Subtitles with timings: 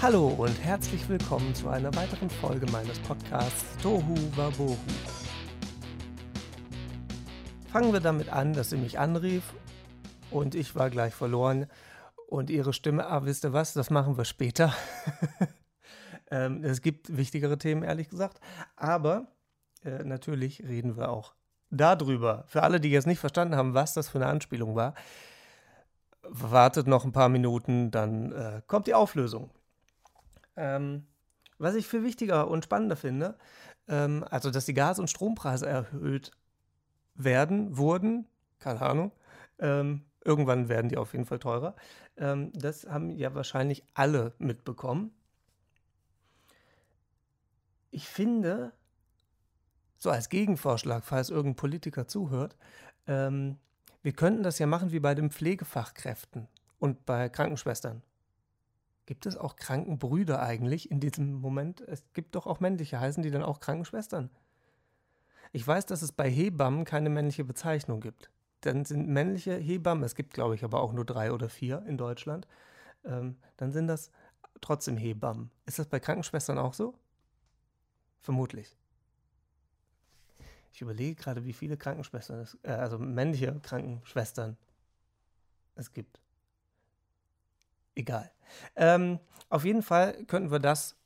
[0.00, 4.76] Hallo und herzlich willkommen zu einer weiteren Folge meines Podcasts Tohu Wabohu.
[7.72, 9.42] Fangen wir damit an, dass sie mich anrief
[10.30, 11.66] und ich war gleich verloren
[12.28, 14.72] und ihre Stimme, ah, wisst ihr was, das machen wir später.
[16.30, 18.38] ähm, es gibt wichtigere Themen, ehrlich gesagt,
[18.76, 19.26] aber
[19.84, 21.34] äh, natürlich reden wir auch
[21.70, 22.44] darüber.
[22.46, 24.94] Für alle, die jetzt nicht verstanden haben, was das für eine Anspielung war,
[26.22, 29.50] wartet noch ein paar Minuten, dann äh, kommt die Auflösung.
[30.58, 31.06] Ähm,
[31.58, 33.38] was ich viel wichtiger und spannender finde,
[33.88, 36.32] ähm, also dass die Gas- und Strompreise erhöht
[37.14, 38.26] werden, wurden,
[38.58, 39.12] keine Ahnung,
[39.58, 41.74] ähm, irgendwann werden die auf jeden Fall teurer.
[42.16, 45.12] Ähm, das haben ja wahrscheinlich alle mitbekommen.
[47.90, 48.72] Ich finde,
[49.98, 52.56] so als Gegenvorschlag, falls irgendein Politiker zuhört,
[53.06, 53.58] ähm,
[54.02, 56.48] wir könnten das ja machen wie bei den Pflegefachkräften
[56.78, 58.02] und bei Krankenschwestern.
[59.08, 61.80] Gibt es auch Krankenbrüder eigentlich in diesem Moment?
[61.80, 64.28] Es gibt doch auch männliche, heißen die dann auch Krankenschwestern?
[65.50, 68.30] Ich weiß, dass es bei Hebammen keine männliche Bezeichnung gibt.
[68.60, 71.96] Dann sind männliche Hebammen, es gibt glaube ich aber auch nur drei oder vier in
[71.96, 72.46] Deutschland,
[73.02, 74.10] ähm, dann sind das
[74.60, 75.50] trotzdem Hebammen.
[75.64, 76.92] Ist das bei Krankenschwestern auch so?
[78.20, 78.76] Vermutlich.
[80.74, 84.58] Ich überlege gerade, wie viele Krankenschwestern, es, äh, also männliche Krankenschwestern
[85.76, 86.20] es gibt.
[87.98, 88.30] Egal.
[88.76, 89.18] Ähm,
[89.48, 90.96] auf jeden Fall könnten wir das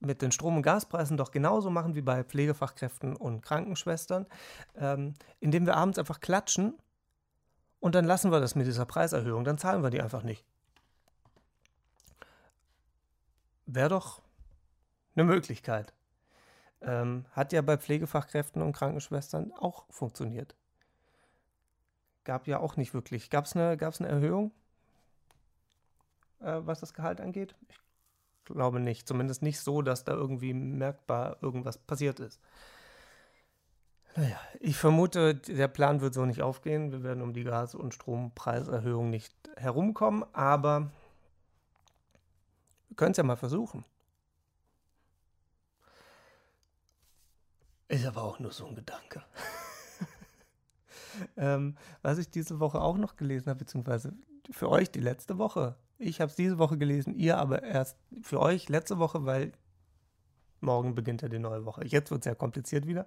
[0.00, 4.26] mit den Strom- und Gaspreisen doch genauso machen wie bei Pflegefachkräften und Krankenschwestern,
[4.76, 6.78] ähm, indem wir abends einfach klatschen
[7.80, 10.42] und dann lassen wir das mit dieser Preiserhöhung, dann zahlen wir die einfach nicht.
[13.66, 14.22] Wäre doch
[15.16, 15.92] eine Möglichkeit.
[16.80, 20.56] Ähm, hat ja bei Pflegefachkräften und Krankenschwestern auch funktioniert.
[22.24, 23.28] Gab ja auch nicht wirklich.
[23.28, 24.52] Gab es eine, eine Erhöhung,
[26.40, 27.54] äh, was das Gehalt angeht?
[27.68, 27.78] Ich
[28.44, 29.06] glaube nicht.
[29.06, 32.40] Zumindest nicht so, dass da irgendwie merkbar irgendwas passiert ist.
[34.16, 36.90] Naja, ich vermute, der Plan wird so nicht aufgehen.
[36.90, 40.90] Wir werden um die Gas- und Strompreiserhöhung nicht herumkommen, aber
[42.88, 43.84] wir können es ja mal versuchen.
[47.88, 49.22] Ist aber auch nur so ein Gedanke.
[51.36, 54.12] ähm, was ich diese Woche auch noch gelesen habe, beziehungsweise
[54.50, 55.76] für euch die letzte Woche.
[55.98, 59.52] Ich habe es diese Woche gelesen, ihr aber erst für euch letzte Woche, weil
[60.60, 61.84] morgen beginnt ja die neue Woche.
[61.86, 63.06] Jetzt wird es ja kompliziert wieder.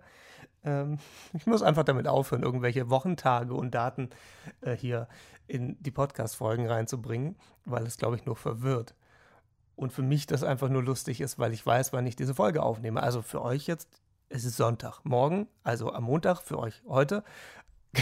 [0.63, 0.99] Ähm,
[1.33, 4.09] ich muss einfach damit aufhören, irgendwelche Wochentage und Daten
[4.61, 5.07] äh, hier
[5.47, 7.35] in die Podcast-Folgen reinzubringen,
[7.65, 8.95] weil es, glaube ich, nur verwirrt.
[9.75, 12.61] Und für mich das einfach nur lustig ist, weil ich weiß, wann ich diese Folge
[12.61, 13.01] aufnehme.
[13.01, 14.01] Also für euch jetzt
[14.33, 15.01] es ist Sonntag.
[15.03, 17.23] Morgen, also am Montag für euch heute,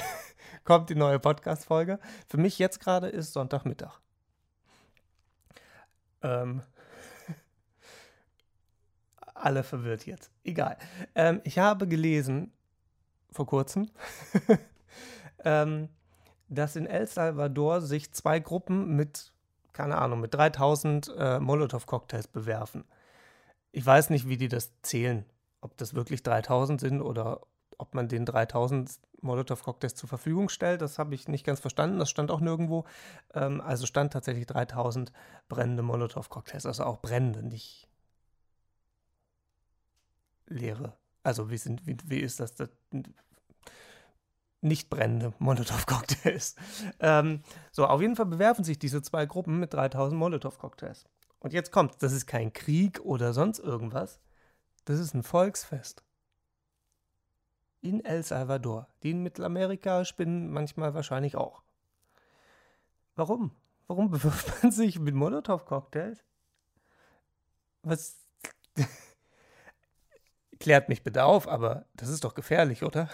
[0.64, 2.00] kommt die neue Podcast-Folge.
[2.28, 4.00] Für mich jetzt gerade ist Sonntagmittag.
[6.22, 6.62] Ähm,
[9.34, 10.32] alle verwirrt jetzt.
[10.44, 10.78] Egal.
[11.16, 12.52] Ähm, ich habe gelesen,
[13.32, 13.90] vor kurzem,
[15.44, 15.90] ähm,
[16.48, 19.34] dass in El Salvador sich zwei Gruppen mit,
[19.74, 22.86] keine Ahnung, mit 3000 äh, Molotow-Cocktails bewerfen.
[23.72, 25.26] Ich weiß nicht, wie die das zählen
[25.62, 27.42] ob das wirklich 3000 sind oder
[27.78, 32.00] ob man den 3000 Molotow-Cocktails zur Verfügung stellt, das habe ich nicht ganz verstanden.
[32.00, 32.86] Das stand auch nirgendwo.
[33.34, 35.12] Ähm, also stand tatsächlich 3000
[35.48, 37.88] brennende Molotow-Cocktails, also auch brennende, nicht
[40.48, 40.98] leere.
[41.24, 42.56] Also wie, sind, wie, wie ist das?
[42.56, 42.70] das
[44.62, 46.56] nicht brennende Molotow-Cocktails.
[47.02, 51.06] Ähm, so, auf jeden Fall bewerfen sich diese zwei Gruppen mit 3000 Molotow-Cocktails.
[51.40, 54.20] Und jetzt kommt, das ist kein Krieg oder sonst irgendwas.
[54.84, 56.04] Das ist ein Volksfest.
[57.82, 58.88] In El Salvador.
[59.04, 61.64] Die in Mittelamerika spinnen manchmal wahrscheinlich auch.
[63.16, 63.52] Warum?
[63.88, 66.24] Warum bewirft man sich mit Molotow-Cocktails?
[67.84, 68.18] Was.
[70.60, 73.10] Klärt mich bitte auf, aber das ist doch gefährlich, oder?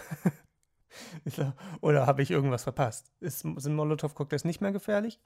[1.82, 3.12] oder habe ich irgendwas verpasst?
[3.20, 5.20] Ist, sind Molotow-Cocktails nicht mehr gefährlich?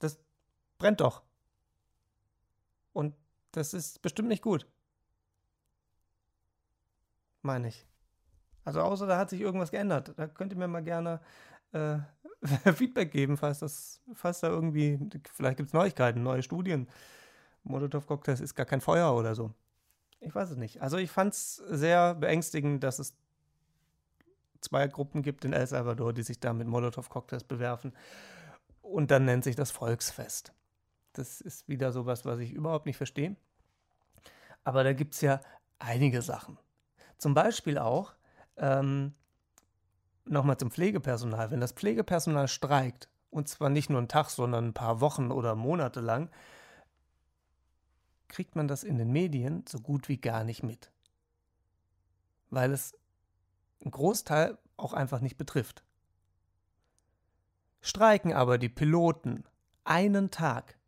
[0.00, 0.18] Das
[0.76, 1.22] brennt doch.
[2.92, 3.14] Und
[3.52, 4.66] das ist bestimmt nicht gut
[7.44, 7.86] meine ich.
[8.64, 10.12] Also außer da hat sich irgendwas geändert.
[10.16, 11.20] Da könnt ihr mir mal gerne
[11.72, 11.98] äh,
[12.74, 14.98] Feedback geben, falls das, falls da irgendwie,
[15.32, 16.88] vielleicht gibt es Neuigkeiten, neue Studien.
[17.64, 19.52] Molotow-Cocktails ist gar kein Feuer oder so.
[20.20, 20.80] Ich weiß es nicht.
[20.82, 23.14] Also ich fand es sehr beängstigend, dass es
[24.60, 27.92] zwei Gruppen gibt in El Salvador, die sich da mit Molotow-Cocktails bewerfen.
[28.80, 30.52] Und dann nennt sich das Volksfest.
[31.12, 33.36] Das ist wieder sowas, was ich überhaupt nicht verstehe.
[34.62, 35.40] Aber da gibt es ja
[35.78, 36.58] einige Sachen.
[37.18, 38.14] Zum Beispiel auch,
[38.56, 39.14] ähm,
[40.24, 44.74] nochmal zum Pflegepersonal, wenn das Pflegepersonal streikt, und zwar nicht nur einen Tag, sondern ein
[44.74, 46.30] paar Wochen oder Monate lang,
[48.28, 50.90] kriegt man das in den Medien so gut wie gar nicht mit.
[52.50, 52.96] Weil es
[53.82, 55.84] einen Großteil auch einfach nicht betrifft.
[57.80, 59.44] Streiken aber die Piloten
[59.84, 60.78] einen Tag,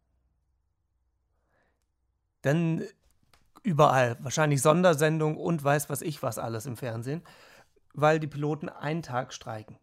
[2.43, 2.83] dann
[3.63, 7.23] überall, wahrscheinlich Sondersendung und weiß was ich was alles im Fernsehen,
[7.97, 9.79] weil die Piloten einen Tag streiken.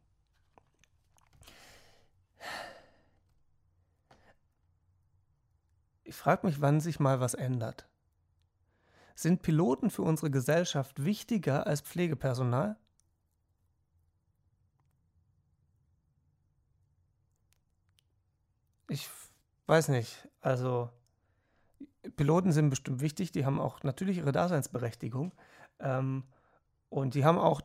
[6.03, 7.87] Ich frage mich, wann sich mal was ändert.
[9.15, 12.77] Sind Piloten für unsere Gesellschaft wichtiger als Pflegepersonal?
[18.89, 19.09] Ich
[19.65, 20.27] weiß nicht.
[20.41, 20.91] Also,
[22.15, 25.31] Piloten sind bestimmt wichtig, die haben auch natürlich ihre Daseinsberechtigung.
[25.79, 26.25] Ähm,
[26.89, 27.61] und die haben auch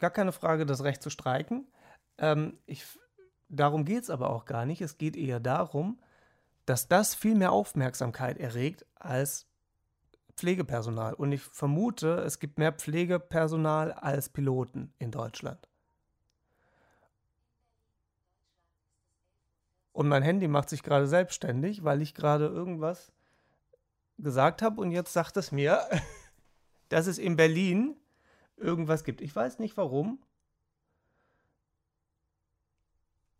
[0.00, 1.66] gar keine Frage das Recht zu streiken.
[2.18, 2.84] Ähm, ich,
[3.48, 4.80] darum geht es aber auch gar nicht.
[4.80, 6.00] Es geht eher darum,
[6.66, 9.46] dass das viel mehr Aufmerksamkeit erregt als
[10.36, 11.14] Pflegepersonal.
[11.14, 15.68] Und ich vermute, es gibt mehr Pflegepersonal als Piloten in Deutschland.
[19.92, 23.12] Und mein Handy macht sich gerade selbstständig, weil ich gerade irgendwas
[24.18, 25.80] gesagt habe und jetzt sagt es mir,
[26.88, 27.96] dass es in Berlin
[28.58, 29.20] irgendwas gibt.
[29.20, 30.22] Ich weiß nicht warum.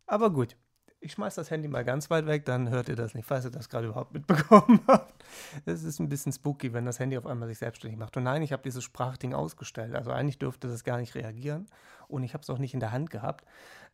[0.05, 0.57] Aber gut
[1.01, 3.51] ich schmeiß das Handy mal ganz weit weg, dann hört ihr das nicht, falls ihr
[3.51, 5.23] das gerade überhaupt mitbekommen habt.
[5.65, 8.17] Es ist ein bisschen spooky, wenn das Handy auf einmal sich selbstständig macht.
[8.17, 9.95] Und nein, ich habe dieses Sprachding ausgestellt.
[9.95, 11.67] Also eigentlich dürfte das gar nicht reagieren.
[12.07, 13.45] Und ich habe es auch nicht in der Hand gehabt.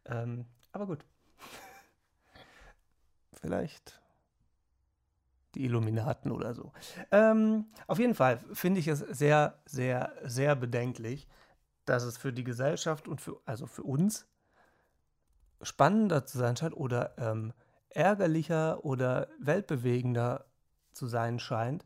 [0.06, 1.06] Ähm, aber gut.
[3.34, 4.02] Vielleicht
[5.56, 6.72] die Illuminaten oder so.
[7.12, 11.28] Ähm, auf jeden Fall finde ich es sehr, sehr, sehr bedenklich,
[11.86, 14.28] dass es für die Gesellschaft und für, also für uns
[15.62, 17.54] spannender zu sein scheint oder ähm,
[17.90, 20.46] ärgerlicher oder weltbewegender
[20.92, 21.86] zu sein scheint,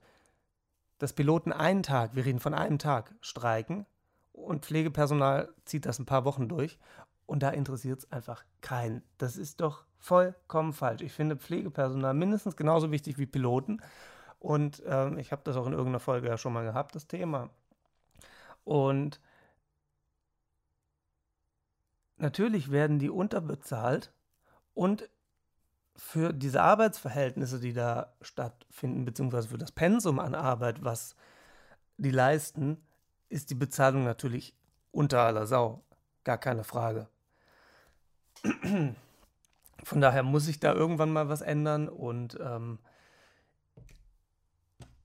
[0.97, 3.85] dass Piloten einen Tag, wir reden von einem Tag, streiken
[4.33, 6.79] und Pflegepersonal zieht das ein paar Wochen durch
[7.25, 9.03] und da interessiert es einfach keinen.
[9.17, 11.01] Das ist doch vollkommen falsch.
[11.01, 13.81] Ich finde Pflegepersonal mindestens genauso wichtig wie Piloten
[14.39, 17.49] und ähm, ich habe das auch in irgendeiner Folge ja schon mal gehabt, das Thema.
[18.63, 19.19] Und
[22.17, 24.13] natürlich werden die unterbezahlt
[24.73, 25.09] und
[25.95, 31.15] für diese Arbeitsverhältnisse, die da stattfinden, beziehungsweise für das Pensum an Arbeit, was
[31.97, 32.81] die leisten,
[33.27, 34.55] ist die Bezahlung natürlich
[34.91, 35.83] unter aller Sau.
[36.23, 37.09] Gar keine Frage.
[39.89, 42.79] Von daher muss sich da irgendwann mal was ändern und ähm,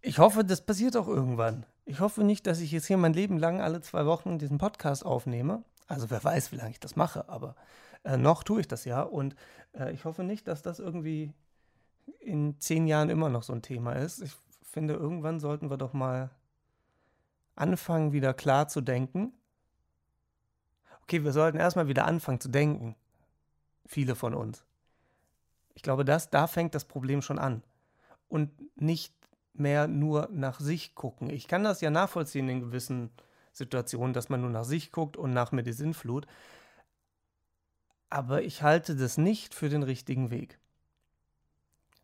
[0.03, 1.65] ich hoffe, das passiert auch irgendwann.
[1.87, 5.05] Ich hoffe nicht, dass ich jetzt hier mein Leben lang alle zwei Wochen diesen Podcast
[5.05, 7.57] aufnehme also wer weiß, wie lange ich das mache, aber
[8.05, 9.35] äh, noch tue ich das ja und
[9.75, 11.33] äh, ich hoffe nicht, dass das irgendwie
[12.21, 14.23] in zehn Jahren immer noch so ein Thema ist.
[14.23, 14.33] Ich
[14.63, 16.31] finde, irgendwann sollten wir doch mal
[17.55, 19.33] anfangen, wieder klar zu denken.
[21.03, 22.97] Okay, wir sollten erstmal wieder anfangen zu denken.
[23.87, 24.65] Viele von uns.
[25.75, 27.63] Ich glaube, das, da fängt das Problem schon an.
[28.29, 28.51] Und
[28.81, 29.15] nicht
[29.53, 31.31] mehr nur nach sich gucken.
[31.31, 33.11] Ich kann das ja nachvollziehen in gewissen
[33.53, 36.27] Situation, dass man nur nach sich guckt und nach mir die Sinnflut.
[38.11, 40.59] Aber ich halte das nicht für den richtigen Weg.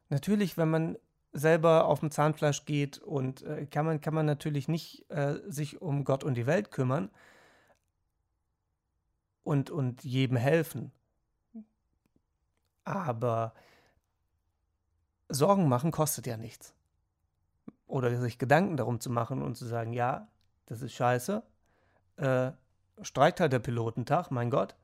[0.09, 0.99] Natürlich, wenn man
[1.33, 5.81] selber auf dem Zahnfleisch geht und äh, kann, man, kann man natürlich nicht äh, sich
[5.81, 7.11] um Gott und die Welt kümmern
[9.45, 10.93] und, und jedem helfen.
[12.85, 13.55] Aber
[15.29, 16.75] Sorgen machen kostet ja nichts.
[17.87, 20.29] Oder sich Gedanken darum zu machen und zu sagen, ja,
[20.67, 21.43] das ist scheiße.
[22.17, 22.53] Äh,
[23.03, 24.77] streikt halt der Pilotentag, mein Gott.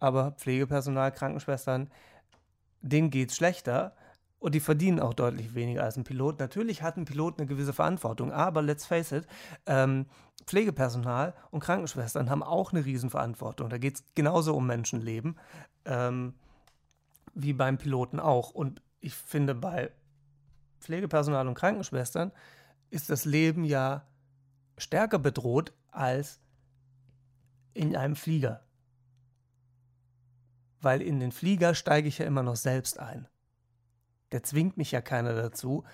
[0.00, 1.90] Aber Pflegepersonal, Krankenschwestern,
[2.80, 3.94] denen geht es schlechter
[4.38, 6.38] und die verdienen auch deutlich weniger als ein Pilot.
[6.38, 9.26] Natürlich hat ein Pilot eine gewisse Verantwortung, aber let's face it,
[9.64, 10.06] ähm,
[10.46, 13.70] Pflegepersonal und Krankenschwestern haben auch eine Riesenverantwortung.
[13.70, 15.38] Da geht es genauso um Menschenleben
[15.86, 16.34] ähm,
[17.34, 18.50] wie beim Piloten auch.
[18.50, 19.90] Und ich finde, bei
[20.80, 22.32] Pflegepersonal und Krankenschwestern
[22.90, 24.06] ist das Leben ja
[24.78, 26.40] stärker bedroht als
[27.74, 28.62] in einem Flieger.
[30.80, 33.26] Weil in den Flieger steige ich ja immer noch selbst ein.
[34.32, 35.84] Der zwingt mich ja keiner dazu,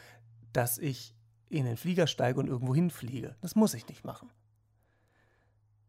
[0.52, 1.14] dass ich
[1.48, 3.36] in den Flieger steige und irgendwo hinfliege.
[3.40, 4.30] Das muss ich nicht machen.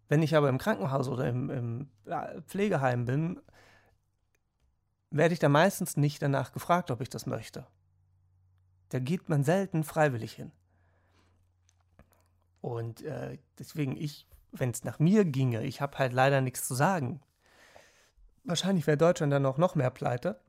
[0.07, 1.89] Wenn ich aber im Krankenhaus oder im, im
[2.45, 3.39] Pflegeheim bin,
[5.11, 7.67] werde ich da meistens nicht danach gefragt, ob ich das möchte.
[8.89, 10.51] Da geht man selten freiwillig hin.
[12.61, 16.75] Und äh, deswegen, ich, wenn es nach mir ginge, ich habe halt leider nichts zu
[16.75, 17.21] sagen.
[18.43, 20.39] Wahrscheinlich wäre Deutschland dann auch noch mehr pleite.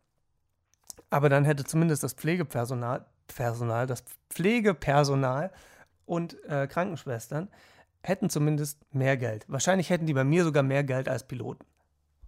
[1.11, 5.53] Aber dann hätte zumindest das Pflegepersonal Personal, das Pflegepersonal
[6.07, 7.49] und äh, Krankenschwestern
[8.03, 9.45] hätten zumindest mehr Geld.
[9.49, 11.65] Wahrscheinlich hätten die bei mir sogar mehr Geld als Piloten.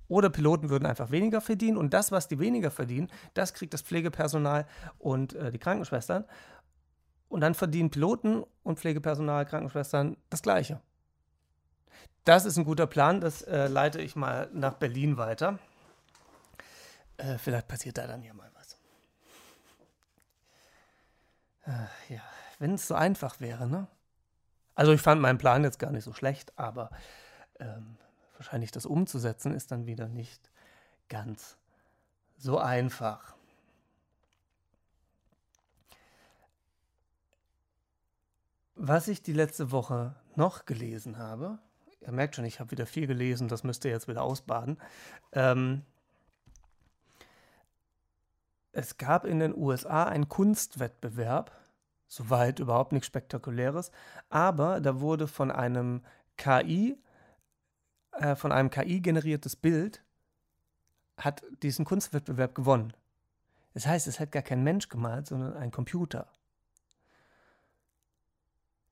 [0.09, 3.83] Oder Piloten würden einfach weniger verdienen und das, was die weniger verdienen, das kriegt das
[3.83, 4.67] Pflegepersonal
[4.99, 6.25] und äh, die Krankenschwestern.
[7.29, 10.81] Und dann verdienen Piloten und Pflegepersonal, Krankenschwestern das Gleiche.
[12.25, 15.59] Das ist ein guter Plan, das äh, leite ich mal nach Berlin weiter.
[17.17, 18.77] Äh, vielleicht passiert da dann ja mal was.
[21.67, 22.23] Äh, ja,
[22.59, 23.89] wenn es so einfach wäre, ne?
[24.75, 26.91] Also ich fand meinen Plan jetzt gar nicht so schlecht, aber
[27.61, 27.97] ähm,
[28.45, 30.51] wahrscheinlich das umzusetzen ist dann wieder nicht
[31.09, 31.57] ganz
[32.37, 33.35] so einfach.
[38.75, 41.59] Was ich die letzte Woche noch gelesen habe,
[42.01, 44.79] ihr merkt schon, ich habe wieder viel gelesen, das müsst ihr jetzt wieder ausbaden.
[45.33, 45.83] Ähm,
[48.73, 51.51] es gab in den USA einen Kunstwettbewerb,
[52.09, 53.91] soweit überhaupt nichts Spektakuläres,
[54.29, 56.05] aber da wurde von einem
[56.37, 56.99] KI,
[58.19, 60.03] äh, von einem KI generiertes Bild,
[61.17, 62.93] hat diesen Kunstwettbewerb gewonnen.
[63.73, 66.29] Das heißt, es hat gar kein Mensch gemalt, sondern ein Computer.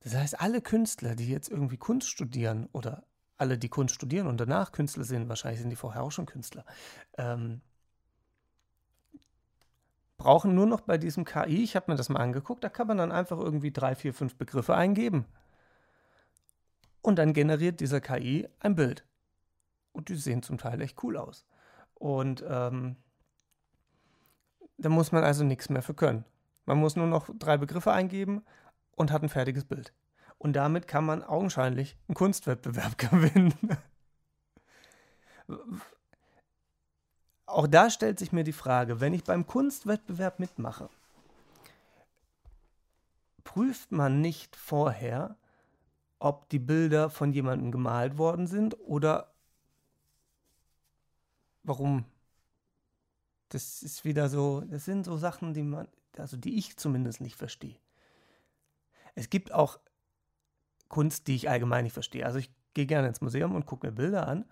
[0.00, 3.04] Das heißt, alle Künstler, die jetzt irgendwie Kunst studieren oder
[3.38, 6.64] alle, die Kunst studieren und danach Künstler sind, wahrscheinlich sind die vorher auch schon Künstler,
[7.16, 7.60] ähm,
[10.16, 12.98] brauchen nur noch bei diesem KI, ich habe mir das mal angeguckt, da kann man
[12.98, 15.26] dann einfach irgendwie drei, vier, fünf Begriffe eingeben.
[17.00, 19.04] Und dann generiert dieser KI ein Bild.
[19.92, 21.46] Und die sehen zum Teil echt cool aus.
[21.94, 22.96] Und ähm,
[24.78, 26.24] da muss man also nichts mehr für können.
[26.64, 28.42] Man muss nur noch drei Begriffe eingeben
[28.96, 29.92] und hat ein fertiges Bild.
[30.38, 33.54] Und damit kann man augenscheinlich einen Kunstwettbewerb gewinnen.
[37.46, 40.88] Auch da stellt sich mir die Frage, wenn ich beim Kunstwettbewerb mitmache,
[43.44, 45.36] prüft man nicht vorher,
[46.18, 49.31] ob die Bilder von jemandem gemalt worden sind oder
[51.62, 52.04] warum.
[53.48, 57.36] Das ist wieder so, das sind so Sachen, die man, also die ich zumindest nicht
[57.36, 57.76] verstehe.
[59.14, 59.78] Es gibt auch
[60.88, 62.24] Kunst, die ich allgemein nicht verstehe.
[62.24, 64.44] Also ich gehe gerne ins Museum und gucke mir Bilder an.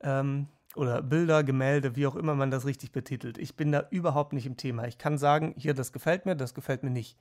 [0.00, 3.38] Ähm, oder Bilder, Gemälde, wie auch immer man das richtig betitelt.
[3.38, 4.86] Ich bin da überhaupt nicht im Thema.
[4.86, 7.16] Ich kann sagen, hier, das gefällt mir, das gefällt mir nicht.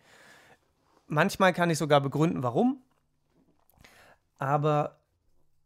[1.08, 2.82] Manchmal kann ich sogar begründen, warum.
[4.38, 5.00] Aber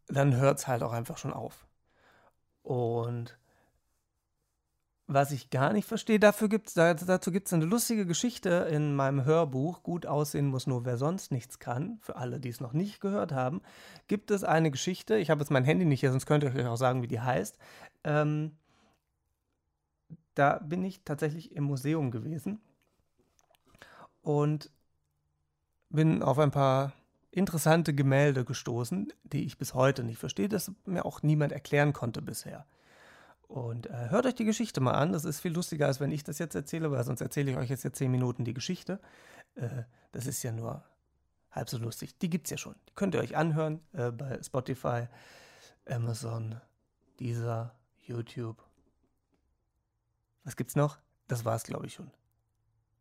[0.07, 1.65] dann hört es halt auch einfach schon auf.
[2.63, 3.37] Und
[5.13, 9.25] was ich gar nicht verstehe, dafür gibt's, dazu gibt es eine lustige Geschichte in meinem
[9.25, 9.83] Hörbuch.
[9.83, 11.99] Gut aussehen muss nur wer sonst nichts kann.
[12.01, 13.61] Für alle, die es noch nicht gehört haben,
[14.07, 15.17] gibt es eine Geschichte.
[15.17, 17.19] Ich habe jetzt mein Handy nicht hier, sonst könnt ihr euch auch sagen, wie die
[17.19, 17.57] heißt.
[18.05, 18.55] Ähm,
[20.33, 22.61] da bin ich tatsächlich im Museum gewesen
[24.21, 24.71] und
[25.89, 26.93] bin auf ein paar
[27.31, 32.21] interessante Gemälde gestoßen, die ich bis heute nicht verstehe, das mir auch niemand erklären konnte
[32.21, 32.65] bisher.
[33.51, 35.11] Und äh, hört euch die Geschichte mal an.
[35.11, 37.69] Das ist viel lustiger, als wenn ich das jetzt erzähle, weil sonst erzähle ich euch
[37.69, 39.01] jetzt ja zehn Minuten die Geschichte.
[39.55, 40.85] Äh, das ist ja nur
[41.51, 42.17] halb so lustig.
[42.19, 42.75] Die gibt es ja schon.
[42.87, 45.09] Die könnt ihr euch anhören äh, bei Spotify,
[45.85, 46.61] Amazon,
[47.19, 48.63] Deezer, YouTube.
[50.45, 50.97] Was gibt's noch?
[51.27, 52.09] Das war es, glaube ich, schon.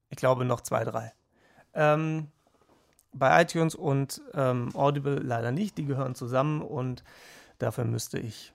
[0.08, 1.12] Ich glaube noch zwei, drei.
[1.74, 2.26] Ähm,
[3.12, 5.78] bei iTunes und ähm, Audible leider nicht.
[5.78, 7.04] Die gehören zusammen und
[7.58, 8.52] dafür müsste ich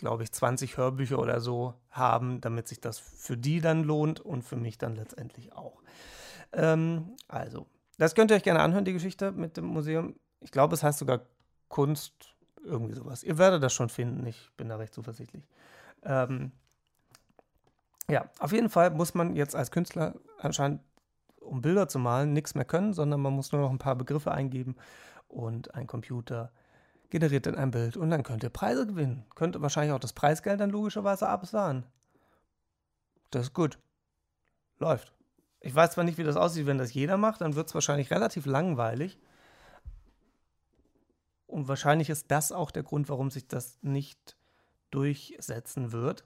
[0.00, 4.42] glaube ich, 20 Hörbücher oder so haben, damit sich das für die dann lohnt und
[4.42, 5.82] für mich dann letztendlich auch.
[6.52, 7.66] Ähm, also,
[7.98, 10.16] das könnt ihr euch gerne anhören, die Geschichte mit dem Museum.
[10.40, 11.20] Ich glaube, es heißt sogar
[11.68, 13.22] Kunst, irgendwie sowas.
[13.22, 15.46] Ihr werdet das schon finden, ich bin da recht zuversichtlich.
[16.02, 16.52] Ähm,
[18.08, 20.80] ja, auf jeden Fall muss man jetzt als Künstler anscheinend,
[21.40, 24.32] um Bilder zu malen, nichts mehr können, sondern man muss nur noch ein paar Begriffe
[24.32, 24.76] eingeben
[25.28, 26.50] und ein Computer
[27.10, 29.26] generiert dann ein Bild und dann könnt ihr Preise gewinnen.
[29.34, 31.84] Könnt wahrscheinlich auch das Preisgeld dann logischerweise absahen.
[33.30, 33.78] Das ist gut.
[34.78, 35.12] Läuft.
[35.60, 38.10] Ich weiß zwar nicht, wie das aussieht, wenn das jeder macht, dann wird es wahrscheinlich
[38.10, 39.18] relativ langweilig.
[41.46, 44.36] Und wahrscheinlich ist das auch der Grund, warum sich das nicht
[44.90, 46.24] durchsetzen wird.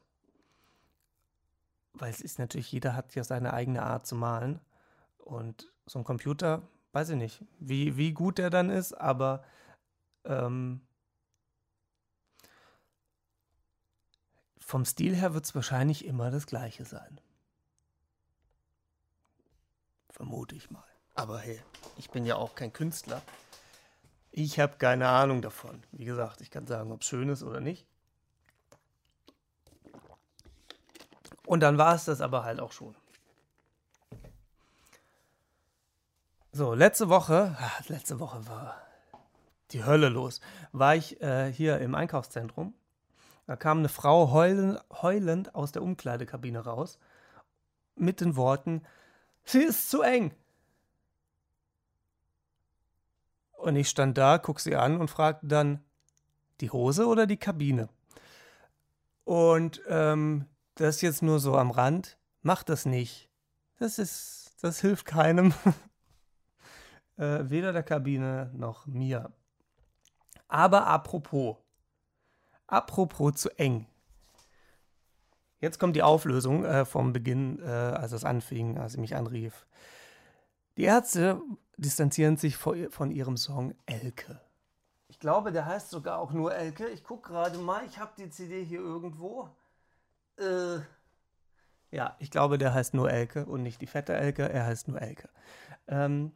[1.95, 4.61] Weil es ist natürlich, jeder hat ja seine eigene Art zu malen.
[5.19, 6.63] Und so ein Computer,
[6.93, 9.43] weiß ich nicht, wie, wie gut der dann ist, aber
[10.25, 10.81] ähm,
[14.59, 17.21] vom Stil her wird es wahrscheinlich immer das gleiche sein.
[20.11, 20.85] Vermute ich mal.
[21.15, 21.61] Aber hey,
[21.97, 23.23] ich bin ja auch kein Künstler.
[24.31, 25.83] Ich habe keine Ahnung davon.
[25.93, 27.87] Wie gesagt, ich kann sagen, ob es schön ist oder nicht.
[31.47, 32.97] Und dann war es das aber halt auch schon.
[36.53, 38.81] So, letzte Woche, ach, letzte Woche war
[39.71, 40.41] die Hölle los,
[40.73, 42.75] war ich äh, hier im Einkaufszentrum.
[43.47, 46.99] Da kam eine Frau heulend, heulend aus der Umkleidekabine raus
[47.97, 48.83] mit den Worten,
[49.45, 50.33] sie ist zu eng.
[53.53, 55.83] Und ich stand da, guck sie an und fragte dann,
[56.61, 57.89] die Hose oder die Kabine?
[59.25, 62.19] Und ähm, das jetzt nur so am Rand.
[62.43, 63.31] Macht das nicht.
[63.79, 65.55] Das ist, das hilft keinem.
[67.17, 69.33] äh, weder der Kabine noch mir.
[70.55, 71.57] Aber apropos.
[72.69, 73.89] Apropos zu eng.
[75.59, 79.67] Jetzt kommt die Auflösung äh, vom Beginn, äh, als es anfing, als sie mich anrief.
[80.77, 81.41] Die Ärzte
[81.77, 84.41] distanzieren sich von ihrem Song Elke.
[85.09, 86.87] Ich glaube, der heißt sogar auch nur Elke.
[86.87, 89.49] Ich gucke gerade mal, ich habe die CD hier irgendwo.
[90.37, 90.79] Äh,
[91.91, 95.03] ja, ich glaube, der heißt nur Elke und nicht die fette Elke, er heißt nur
[95.03, 95.29] Elke.
[95.89, 96.31] Ähm,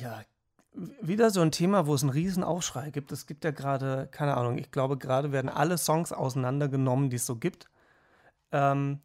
[0.00, 0.22] ja,
[1.00, 3.12] wieder so ein Thema, wo es einen riesen Aufschrei gibt.
[3.12, 7.26] Es gibt ja gerade, keine Ahnung, ich glaube, gerade werden alle Songs auseinandergenommen, die es
[7.26, 7.70] so gibt.
[8.50, 9.00] Ähm,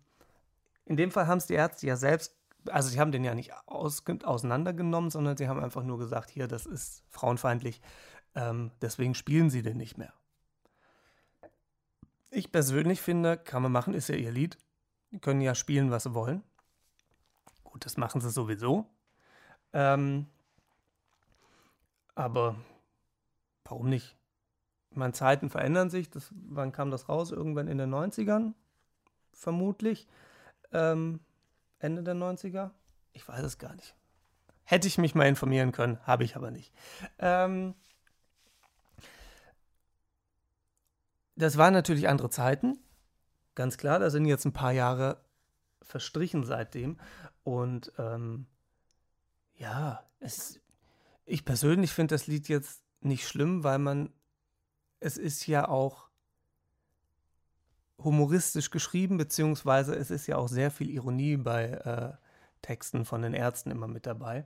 [0.86, 2.36] in dem Fall haben es die Ärzte ja selbst,
[2.70, 6.48] also sie haben den ja nicht aus, auseinandergenommen, sondern sie haben einfach nur gesagt, hier,
[6.48, 7.82] das ist frauenfeindlich,
[8.36, 10.14] ähm, deswegen spielen sie den nicht mehr.
[12.32, 14.58] Ich persönlich finde, kann man machen, ist ja ihr Lied.
[15.12, 16.44] Die können ja spielen, was sie wollen.
[17.64, 18.86] Gut, das machen sie sowieso.
[19.74, 20.28] Ähm,
[22.20, 22.58] aber
[23.64, 24.18] warum nicht?
[24.92, 26.10] Ich meine, Zeiten verändern sich.
[26.10, 27.32] Das, wann kam das raus?
[27.32, 28.54] Irgendwann in den 90ern,
[29.32, 30.06] vermutlich
[30.74, 31.22] ähm,
[31.80, 32.72] Ende der 90er?
[33.14, 33.96] Ich weiß es gar nicht.
[34.66, 36.74] Hätte ich mich mal informieren können, habe ich aber nicht.
[37.20, 37.74] Ähm,
[41.36, 42.78] das waren natürlich andere Zeiten,
[43.56, 43.98] ganz klar.
[43.98, 45.24] Da sind jetzt ein paar Jahre
[45.82, 47.00] verstrichen seitdem.
[47.44, 48.46] Und ähm,
[49.56, 50.60] ja, es,
[51.30, 54.12] ich persönlich finde das Lied jetzt nicht schlimm, weil man,
[55.00, 56.10] es ist ja auch
[58.00, 62.14] humoristisch geschrieben, beziehungsweise es ist ja auch sehr viel Ironie bei äh,
[62.62, 64.46] Texten von den Ärzten immer mit dabei.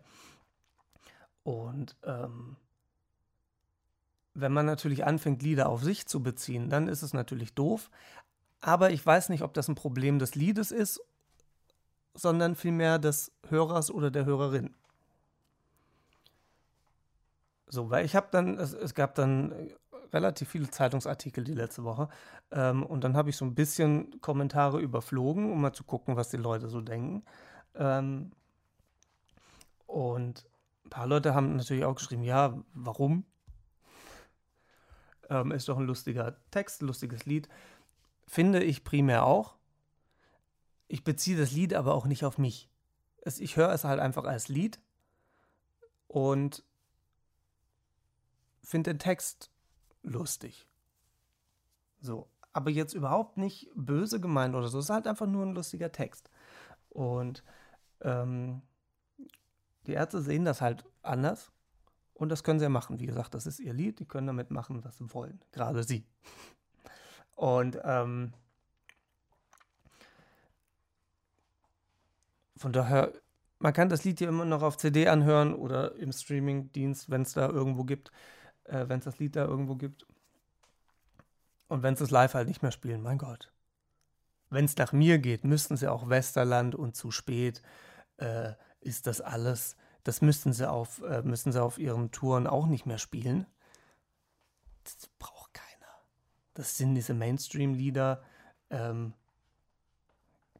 [1.43, 2.58] Und ähm,
[4.34, 7.89] wenn man natürlich anfängt, Lieder auf sich zu beziehen, dann ist es natürlich doof.
[8.60, 11.02] Aber ich weiß nicht, ob das ein Problem des Liedes ist,
[12.13, 14.76] sondern vielmehr des Hörers oder der Hörerin.
[17.73, 19.51] So, weil ich habe dann, es, es, gab dann
[20.13, 22.07] relativ viele Zeitungsartikel die letzte Woche.
[22.51, 26.29] Ähm, und dann habe ich so ein bisschen Kommentare überflogen, um mal zu gucken, was
[26.29, 27.25] die Leute so denken.
[27.73, 28.31] Ähm,
[29.88, 30.45] und
[30.86, 33.25] ein paar Leute haben natürlich auch geschrieben, ja, warum?
[35.31, 37.49] Ähm, ist doch ein lustiger Text, lustiges Lied.
[38.27, 39.55] Finde ich primär auch.
[40.88, 42.69] Ich beziehe das Lied aber auch nicht auf mich.
[43.23, 44.79] Es, ich höre es halt einfach als Lied
[46.07, 46.63] und
[48.63, 49.52] finde den Text
[50.04, 50.67] lustig.
[51.99, 54.80] So, aber jetzt überhaupt nicht böse gemeint oder so.
[54.80, 56.30] Es ist halt einfach nur ein lustiger Text.
[56.89, 57.43] Und
[58.02, 58.62] ähm,
[59.88, 61.52] die Ärzte sehen das halt anders.
[62.13, 62.99] Und das können sie ja machen.
[62.99, 63.99] Wie gesagt, das ist ihr Lied.
[63.99, 65.41] Die können damit machen, was sie wollen.
[65.52, 66.06] Gerade sie.
[67.36, 68.34] Und ähm,
[72.56, 73.12] von daher,
[73.58, 77.34] man kann das Lied ja immer noch auf CD anhören oder im Streamingdienst, wenn es
[77.34, 78.12] da irgendwo gibt
[78.65, 80.06] äh, wenn es das Lied da irgendwo gibt.
[81.67, 83.52] Und wenn es live halt nicht mehr spielen, mein Gott.
[84.49, 87.62] Wenn es nach mir geht, müssten sie auch Westerland und zu spät
[88.17, 89.76] äh, ist das alles.
[90.04, 93.47] Das müssten sie auf, äh, müssen sie auf ihren Touren auch nicht mehr spielen.
[94.84, 95.91] Das braucht keiner.
[96.54, 98.21] Das sind diese Mainstream-Lieder.
[98.69, 99.13] Ähm,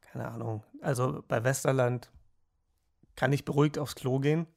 [0.02, 0.64] keine Ahnung.
[0.82, 2.10] Also bei Westerland
[3.16, 4.48] kann ich beruhigt aufs Klo gehen.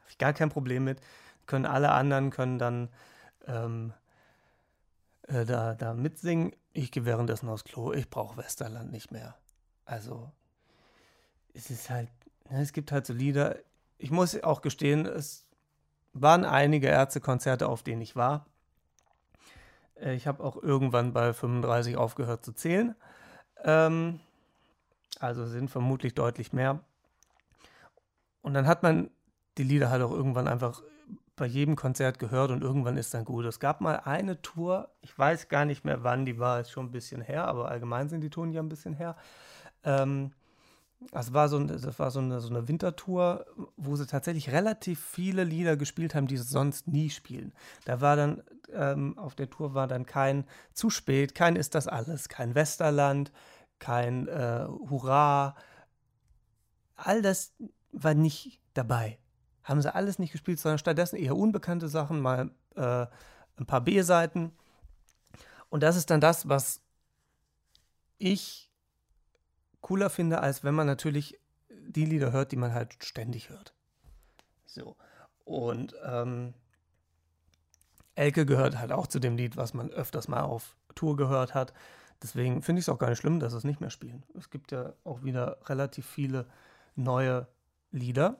[0.00, 1.00] Habe ich gar kein Problem mit
[1.46, 2.88] können alle anderen können dann
[3.46, 3.92] ähm,
[5.22, 6.52] äh, da, da mitsingen.
[6.72, 7.92] Ich gehe währenddessen aufs Klo.
[7.92, 9.36] Ich brauche Westerland nicht mehr.
[9.84, 10.30] Also
[11.52, 12.08] es ist halt,
[12.50, 13.56] ne, es gibt halt so Lieder.
[13.98, 15.46] Ich muss auch gestehen, es
[16.12, 18.46] waren einige Ärztekonzerte, auf denen ich war.
[19.96, 22.94] Äh, ich habe auch irgendwann bei 35 aufgehört zu zählen.
[23.62, 24.20] Ähm,
[25.20, 26.80] also sind vermutlich deutlich mehr.
[28.42, 29.10] Und dann hat man
[29.56, 30.82] die Lieder halt auch irgendwann einfach
[31.36, 33.44] bei jedem Konzert gehört und irgendwann ist dann gut.
[33.44, 36.92] Es gab mal eine Tour, ich weiß gar nicht mehr wann, die war schon ein
[36.92, 39.16] bisschen her, aber allgemein sind die Touren ja ein bisschen her.
[39.82, 40.32] Ähm,
[41.10, 43.44] das war, so, das war so, eine, so eine Wintertour,
[43.76, 47.52] wo sie tatsächlich relativ viele Lieder gespielt haben, die sie sonst nie spielen.
[47.84, 48.42] Da war dann,
[48.72, 53.32] ähm, auf der Tour war dann kein Zu spät, kein Ist das alles, kein Westerland,
[53.78, 55.56] kein äh, Hurra,
[56.96, 57.52] all das
[57.92, 59.18] war nicht dabei.
[59.64, 63.06] Haben sie alles nicht gespielt, sondern stattdessen eher unbekannte Sachen, mal äh,
[63.56, 64.52] ein paar B-Seiten.
[65.70, 66.82] Und das ist dann das, was
[68.18, 68.70] ich
[69.80, 73.74] cooler finde, als wenn man natürlich die Lieder hört, die man halt ständig hört.
[74.66, 74.96] So.
[75.44, 76.54] Und ähm,
[78.14, 81.72] Elke gehört halt auch zu dem Lied, was man öfters mal auf Tour gehört hat.
[82.22, 84.24] Deswegen finde ich es auch gar nicht schlimm, dass es nicht mehr spielen.
[84.38, 86.46] Es gibt ja auch wieder relativ viele
[86.94, 87.46] neue
[87.90, 88.38] Lieder.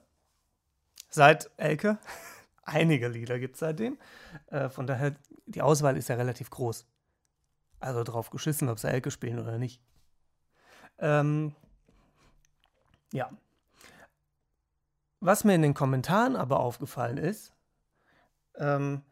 [1.14, 1.98] Seit Elke.
[2.64, 3.98] Einige Lieder gibt es seitdem.
[4.48, 5.14] Äh, von daher,
[5.46, 6.88] die Auswahl ist ja relativ groß.
[7.78, 9.80] Also drauf geschissen, ob sie Elke spielen oder nicht.
[10.98, 11.54] Ähm,
[13.12, 13.30] ja.
[15.20, 17.52] Was mir in den Kommentaren aber aufgefallen ist,
[18.56, 19.02] ähm,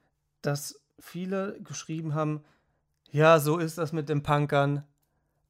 [0.41, 2.45] dass viele geschrieben haben,
[3.12, 4.85] ja, so ist das mit den Punkern.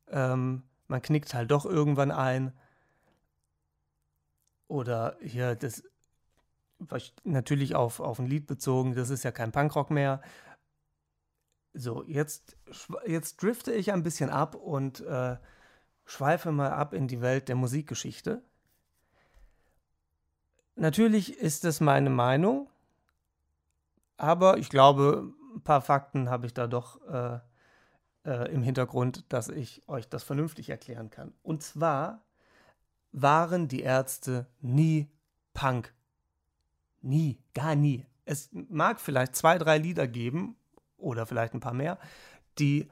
[0.08, 2.52] Ähm, man knickt halt doch irgendwann ein.
[4.68, 5.82] Oder hier, das
[7.24, 10.20] natürlich auf, auf ein Lied bezogen, das ist ja kein Punkrock mehr.
[11.74, 12.56] So, jetzt,
[13.06, 15.36] jetzt drifte ich ein bisschen ab und äh,
[16.04, 18.42] schweife mal ab in die Welt der Musikgeschichte.
[20.74, 22.68] Natürlich ist es meine Meinung,
[24.16, 27.40] aber ich glaube, ein paar Fakten habe ich da doch äh,
[28.24, 31.34] äh, im Hintergrund, dass ich euch das vernünftig erklären kann.
[31.42, 32.24] Und zwar
[33.12, 35.10] waren die Ärzte nie
[35.54, 35.94] Punk.
[37.02, 38.06] Nie, gar nie.
[38.24, 40.56] Es mag vielleicht zwei, drei Lieder geben
[40.96, 41.98] oder vielleicht ein paar mehr,
[42.58, 42.88] die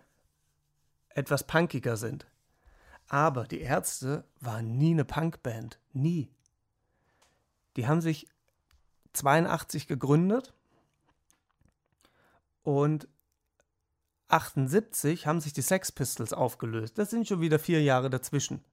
[1.10, 2.26] etwas punkiger sind.
[3.08, 5.78] Aber die Ärzte waren nie eine Punkband.
[5.92, 6.28] Nie.
[7.76, 8.26] Die haben sich
[9.12, 10.54] 82 gegründet
[12.62, 13.08] und
[14.28, 16.98] 78 haben sich die Sex Pistols aufgelöst.
[16.98, 18.64] Das sind schon wieder vier Jahre dazwischen.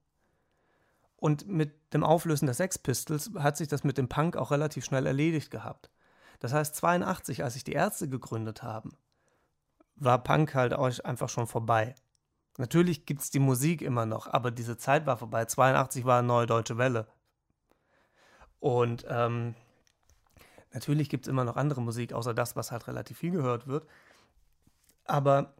[1.18, 4.86] Und mit dem Auflösen der Sex Pistols hat sich das mit dem Punk auch relativ
[4.86, 5.90] schnell erledigt gehabt.
[6.40, 8.92] Das heißt, 82, als sich die Ärzte gegründet haben,
[9.96, 11.96] war Punk halt auch einfach schon vorbei.
[12.58, 15.46] Natürlich gibt es die Musik immer noch, aber diese Zeit war vorbei.
[15.46, 17.08] 82 war eine neue deutsche Welle.
[18.60, 19.56] Und ähm,
[20.72, 23.88] natürlich gibt es immer noch andere Musik, außer das, was halt relativ viel gehört wird.
[25.06, 25.56] Aber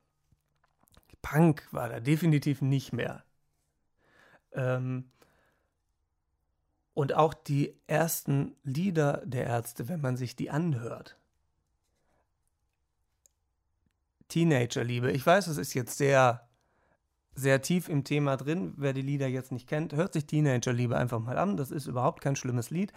[1.22, 3.24] Punk war da definitiv nicht mehr.
[4.54, 5.12] Ähm,
[6.98, 11.16] und auch die ersten Lieder der Ärzte, wenn man sich die anhört.
[14.30, 15.12] Teenagerliebe.
[15.12, 16.50] Ich weiß, es ist jetzt sehr,
[17.36, 18.74] sehr tief im Thema drin.
[18.78, 21.56] Wer die Lieder jetzt nicht kennt, hört sich Teenagerliebe einfach mal an.
[21.56, 22.92] Das ist überhaupt kein schlimmes Lied.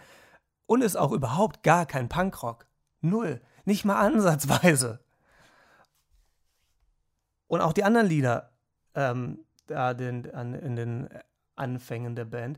[0.65, 2.65] Und ist auch überhaupt gar kein Punkrock.
[3.01, 3.39] Null.
[3.65, 4.99] Nicht mal ansatzweise.
[7.45, 8.49] Und auch die anderen Lieder
[8.95, 11.07] ähm, da den, an, in den
[11.55, 12.57] Anfängen der Band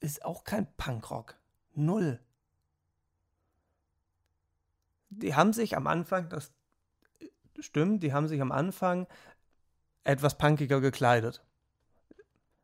[0.00, 1.36] ist auch kein Punkrock.
[1.74, 2.20] Null.
[5.10, 6.52] Die haben sich am Anfang, das
[7.58, 9.06] stimmt, die haben sich am Anfang
[10.04, 11.44] etwas punkiger gekleidet.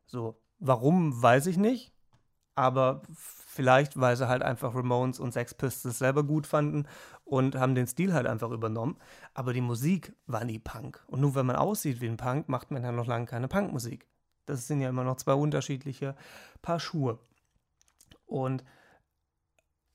[0.06, 1.92] So, warum, weiß ich nicht.
[2.54, 6.86] Aber vielleicht, weil sie halt einfach Ramones und Sex Pistols selber gut fanden
[7.24, 8.98] und haben den Stil halt einfach übernommen.
[9.32, 11.02] Aber die Musik war nie Punk.
[11.06, 14.06] Und nur wenn man aussieht wie ein Punk, macht man ja noch lange keine Punkmusik.
[14.46, 16.16] Das sind ja immer noch zwei unterschiedliche
[16.60, 17.18] Paar Schuhe.
[18.26, 18.64] Und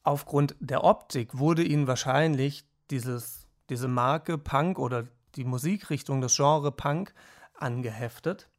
[0.04, 6.72] aufgrund der Optik wurde ihnen wahrscheinlich dieses, diese Marke Punk oder die Musikrichtung, das Genre
[6.72, 7.14] Punk
[7.54, 8.50] angeheftet,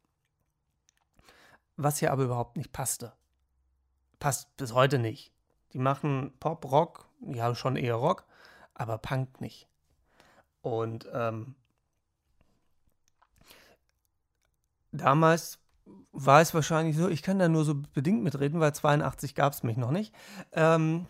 [1.75, 3.13] was hier aber überhaupt nicht passte.
[4.19, 5.31] Passt bis heute nicht.
[5.73, 8.25] Die machen Pop, Rock, ja schon eher Rock,
[8.73, 9.67] aber Punk nicht.
[10.61, 11.55] Und ähm,
[14.91, 15.58] damals
[16.11, 19.63] war es wahrscheinlich so, ich kann da nur so bedingt mitreden, weil 82 gab es
[19.63, 20.13] mich noch nicht.
[20.51, 21.05] Ähm,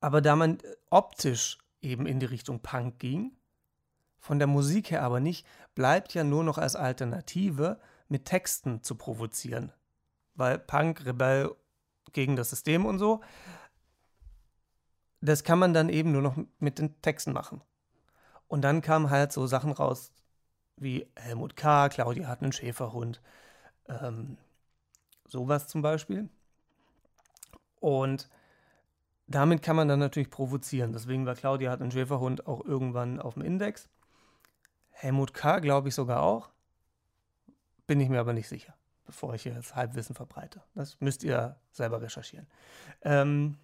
[0.00, 0.58] aber da man
[0.90, 3.32] optisch eben in die Richtung Punk ging,
[4.18, 8.94] von der Musik her aber nicht, bleibt ja nur noch als Alternative mit Texten zu
[8.94, 9.72] provozieren.
[10.34, 11.54] Weil Punk, Rebell
[12.12, 13.20] gegen das System und so,
[15.20, 17.62] das kann man dann eben nur noch mit den Texten machen.
[18.48, 20.12] Und dann kamen halt so Sachen raus
[20.76, 23.20] wie Helmut K., Claudia hat einen Schäferhund,
[23.88, 24.38] ähm,
[25.28, 26.28] sowas zum Beispiel.
[27.80, 28.28] Und
[29.26, 30.92] damit kann man dann natürlich provozieren.
[30.92, 33.88] Deswegen war Claudia hat einen Schäferhund auch irgendwann auf dem Index.
[34.90, 35.60] Helmut K.
[35.60, 36.50] glaube ich sogar auch.
[37.86, 40.62] Bin ich mir aber nicht sicher, bevor ich hier das Halbwissen verbreite.
[40.74, 42.46] Das müsst ihr selber recherchieren.
[43.02, 43.58] Ähm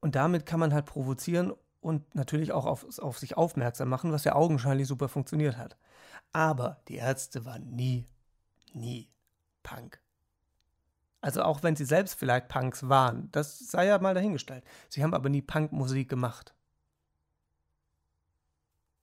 [0.00, 1.54] und damit kann man halt provozieren
[1.84, 5.76] und natürlich auch auf, auf sich aufmerksam machen, was ja augenscheinlich super funktioniert hat.
[6.32, 8.06] Aber die Ärzte waren nie,
[8.72, 9.10] nie
[9.62, 10.00] Punk.
[11.20, 14.64] Also auch wenn sie selbst vielleicht Punks waren, das sei ja mal dahingestellt.
[14.88, 16.54] Sie haben aber nie Punkmusik gemacht.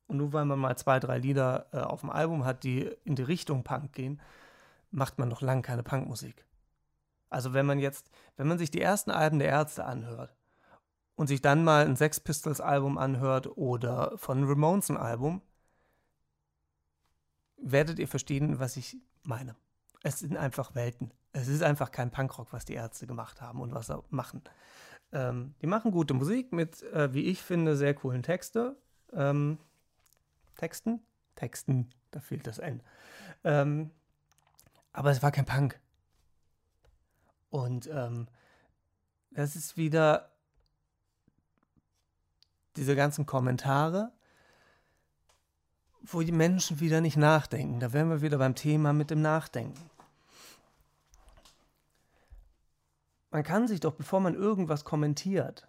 [0.08, 3.15] Und nur weil man mal zwei, drei Lieder äh, auf dem Album hat, die in
[3.15, 4.20] die Richtung Punk gehen,
[4.89, 6.46] macht man noch lange keine Punkmusik.
[7.30, 10.36] Also wenn man jetzt, wenn man sich die ersten Alben der Ärzte anhört,
[11.22, 15.44] und sich dann mal ein Sex Pistols Album anhört oder von Ramones ein Album,
[17.58, 19.56] werdet ihr verstehen, was ich meine.
[20.02, 21.14] Es sind einfach Welten.
[21.32, 24.42] Es ist einfach kein Punkrock, was die Ärzte gemacht haben und was sie machen.
[25.12, 28.76] Ähm, die machen gute Musik mit, äh, wie ich finde, sehr coolen Texte.
[29.14, 29.60] Ähm,
[30.56, 31.02] Texten?
[31.36, 32.82] Texten, da fehlt das N.
[33.44, 33.92] Ähm,
[34.92, 35.80] aber es war kein Punk.
[37.52, 38.28] Und ähm,
[39.30, 40.31] das ist wieder
[42.76, 44.12] diese ganzen Kommentare,
[46.02, 47.80] wo die Menschen wieder nicht nachdenken.
[47.80, 49.90] Da wären wir wieder beim Thema mit dem Nachdenken.
[53.30, 55.68] Man kann sich doch, bevor man irgendwas kommentiert,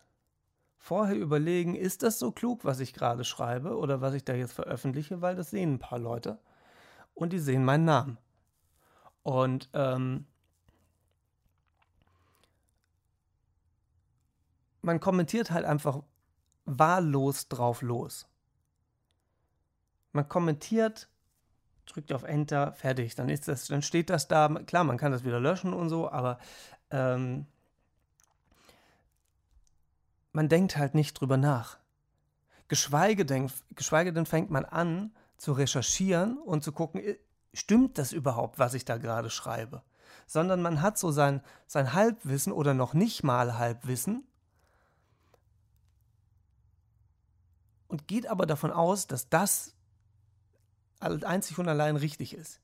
[0.79, 4.53] vorher überlegen, ist das so klug, was ich gerade schreibe oder was ich da jetzt
[4.53, 6.41] veröffentliche, weil das sehen ein paar Leute
[7.15, 8.19] und die sehen meinen Namen.
[9.23, 10.27] Und ähm,
[14.81, 16.03] man kommentiert halt einfach
[16.65, 18.27] wahllos drauf los.
[20.13, 21.09] Man kommentiert,
[21.87, 23.15] drückt auf Enter, fertig.
[23.15, 24.49] Dann ist das, dann steht das da.
[24.67, 26.39] Klar, man kann das wieder löschen und so, aber
[26.91, 27.47] ähm,
[30.33, 31.79] man denkt halt nicht drüber nach.
[32.69, 37.03] Geschweige denn, geschweige denn fängt man an zu recherchieren und zu gucken,
[37.53, 39.83] stimmt das überhaupt, was ich da gerade schreibe?
[40.27, 44.25] Sondern man hat so sein, sein Halbwissen oder noch nicht mal Halbwissen
[47.93, 49.77] und geht aber davon aus, dass das
[50.99, 52.59] einzig und allein richtig ist.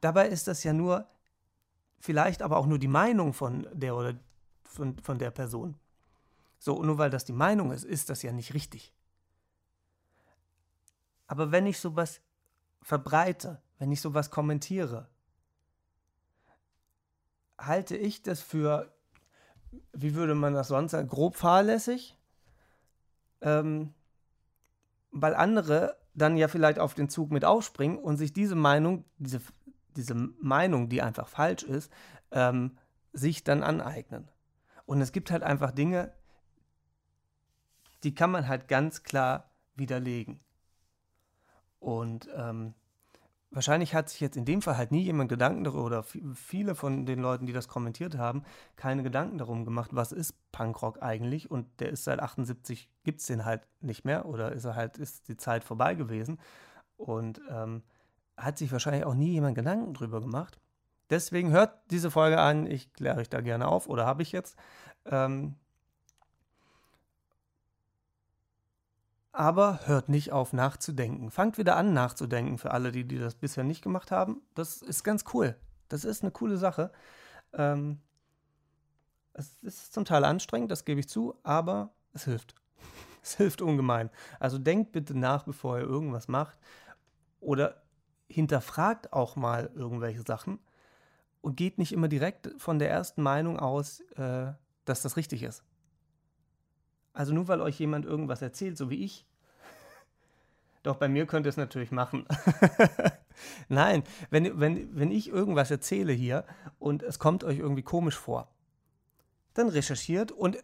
[0.00, 1.08] Dabei ist das ja nur,
[1.98, 4.14] vielleicht aber auch nur die Meinung von der oder
[4.62, 5.76] von, von der Person.
[6.60, 8.94] So, nur weil das die Meinung ist, ist das ja nicht richtig.
[11.26, 12.20] Aber wenn ich sowas
[12.82, 15.08] verbreite, wenn ich sowas kommentiere,
[17.58, 18.94] halte ich das für,
[19.92, 22.16] wie würde man das sonst sagen, grob fahrlässig?
[23.42, 23.94] Ähm,
[25.10, 29.40] weil andere dann ja vielleicht auf den Zug mit aufspringen und sich diese Meinung, diese,
[29.96, 31.92] diese Meinung, die einfach falsch ist,
[32.32, 32.76] ähm,
[33.12, 34.28] sich dann aneignen.
[34.86, 36.12] Und es gibt halt einfach Dinge,
[38.02, 40.40] die kann man halt ganz klar widerlegen.
[41.78, 42.74] Und ähm,
[43.50, 47.06] wahrscheinlich hat sich jetzt in dem Fall halt nie jemand Gedanken darüber, oder viele von
[47.06, 48.44] den Leuten, die das kommentiert haben,
[48.76, 51.50] keine Gedanken darum gemacht, was ist Punkrock eigentlich?
[51.50, 54.98] Und der ist seit 78, gibt es den halt nicht mehr oder ist er halt,
[54.98, 56.38] ist die Zeit vorbei gewesen.
[56.96, 57.82] Und ähm,
[58.36, 60.58] hat sich wahrscheinlich auch nie jemand Gedanken drüber gemacht.
[61.10, 64.56] Deswegen hört diese Folge an, ich kläre euch da gerne auf, oder habe ich jetzt.
[65.06, 65.56] Ähm,
[69.32, 71.30] aber hört nicht auf nachzudenken.
[71.30, 74.42] Fangt wieder an nachzudenken für alle, die, die das bisher nicht gemacht haben.
[74.54, 75.56] Das ist ganz cool.
[75.88, 76.90] Das ist eine coole Sache.
[77.52, 78.00] Ähm,
[79.32, 82.54] es ist zum Teil anstrengend, das gebe ich zu, aber es hilft.
[83.22, 84.10] es hilft ungemein.
[84.38, 86.58] Also denkt bitte nach, bevor ihr irgendwas macht.
[87.40, 87.82] Oder
[88.28, 90.58] hinterfragt auch mal irgendwelche Sachen
[91.40, 94.52] und geht nicht immer direkt von der ersten Meinung aus, äh,
[94.84, 95.64] dass das richtig ist.
[97.12, 99.26] Also nur weil euch jemand irgendwas erzählt, so wie ich.
[100.82, 102.26] Doch bei mir könnt ihr es natürlich machen.
[103.68, 106.44] Nein, wenn, wenn, wenn ich irgendwas erzähle hier
[106.78, 108.48] und es kommt euch irgendwie komisch vor,
[109.54, 110.58] dann recherchiert und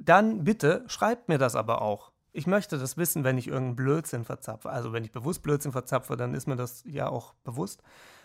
[0.00, 2.12] dann bitte schreibt mir das aber auch.
[2.32, 4.70] Ich möchte das wissen, wenn ich irgendeinen Blödsinn verzapfe.
[4.70, 7.82] Also wenn ich bewusst Blödsinn verzapfe, dann ist mir das ja auch bewusst.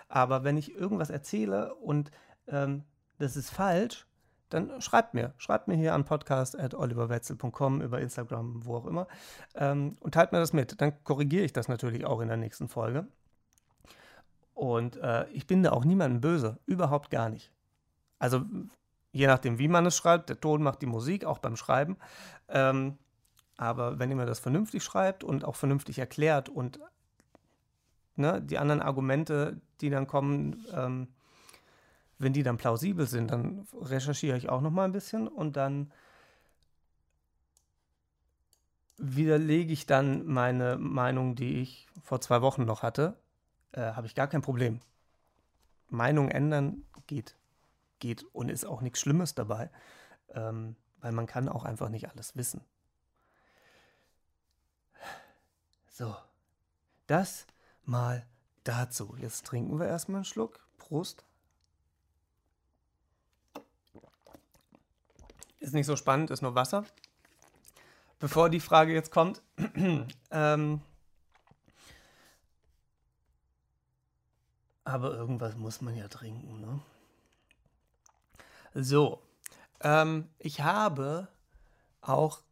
[0.08, 2.10] Aber wenn ich irgendwas erzähle und
[2.48, 2.84] ähm,
[3.20, 4.07] das ist falsch,
[4.50, 5.34] dann schreibt mir.
[5.38, 9.08] Schreibt mir hier an podcast.oliverwetzel.com über Instagram, wo auch immer.
[9.56, 10.80] Ähm, und teilt mir das mit.
[10.82, 13.08] Dann korrigiere ich das natürlich auch in der nächsten Folge.
[14.54, 16.58] Und äh, ich bin da auch niemandem böse.
[16.66, 17.52] Überhaupt gar nicht.
[18.20, 18.44] Also
[19.12, 20.30] je nachdem, wie man es schreibt.
[20.30, 21.98] Der Ton macht die Musik, auch beim Schreiben.
[22.48, 22.98] Ähm,
[23.58, 26.80] aber wenn ihr mir das vernünftig schreibt und auch vernünftig erklärt und
[28.16, 31.08] ne, die anderen Argumente, die dann kommen, ähm,
[32.20, 35.92] wenn die dann plausibel sind, dann recherchiere ich auch noch mal ein bisschen und dann
[38.98, 43.18] widerlege ich dann meine Meinung, die ich vor zwei Wochen noch hatte.
[43.72, 44.80] Äh, Habe ich gar kein Problem.
[45.90, 47.36] Meinung ändern geht.
[48.00, 49.70] Geht und ist auch nichts Schlimmes dabei,
[50.30, 52.62] ähm, weil man kann auch einfach nicht alles wissen.
[55.90, 56.16] So,
[57.08, 57.48] das
[57.84, 58.26] mal
[58.64, 59.16] dazu.
[59.20, 60.68] Jetzt trinken wir erstmal einen Schluck.
[60.78, 61.26] Prost.
[65.68, 66.86] Ist nicht so spannend, ist nur Wasser.
[68.20, 69.42] Bevor die Frage jetzt kommt,
[70.32, 70.80] ähm,
[74.86, 76.80] aber irgendwas muss man ja trinken, ne?
[78.76, 79.22] So,
[79.82, 81.28] ähm, ich habe
[82.00, 82.44] auch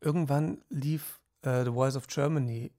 [0.00, 2.72] irgendwann lief äh, The Voice of Germany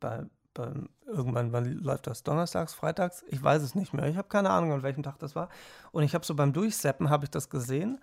[0.00, 0.24] bei,
[0.60, 2.22] beim, irgendwann, wann läuft das?
[2.22, 3.24] Donnerstags, Freitags?
[3.28, 4.06] Ich weiß es nicht mehr.
[4.06, 5.48] Ich habe keine Ahnung, an welchem Tag das war.
[5.92, 8.00] Und ich habe so beim Durchseppen, habe ich das gesehen.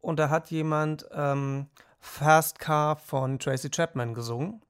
[0.00, 1.68] Und da hat jemand ähm,
[2.00, 4.62] Fast Car von Tracy Chapman gesungen.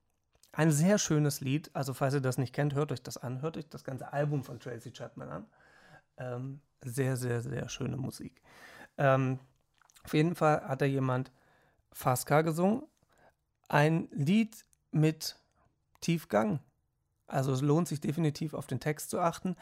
[0.53, 1.71] Ein sehr schönes Lied.
[1.73, 3.41] Also falls ihr das nicht kennt, hört euch das an.
[3.41, 5.47] Hört euch das ganze Album von Tracy Chapman an.
[6.19, 8.43] Ähm, sehr, sehr, sehr schöne Musik.
[8.99, 9.39] Ähm,
[10.05, 11.33] auf jeden Fall hat da jemand
[11.93, 12.83] Fast Car gesungen.
[13.69, 15.37] Ein Lied mit
[16.03, 16.61] Tiefgang.
[17.33, 19.57] Also es lohnt sich definitiv auf den Text zu achten.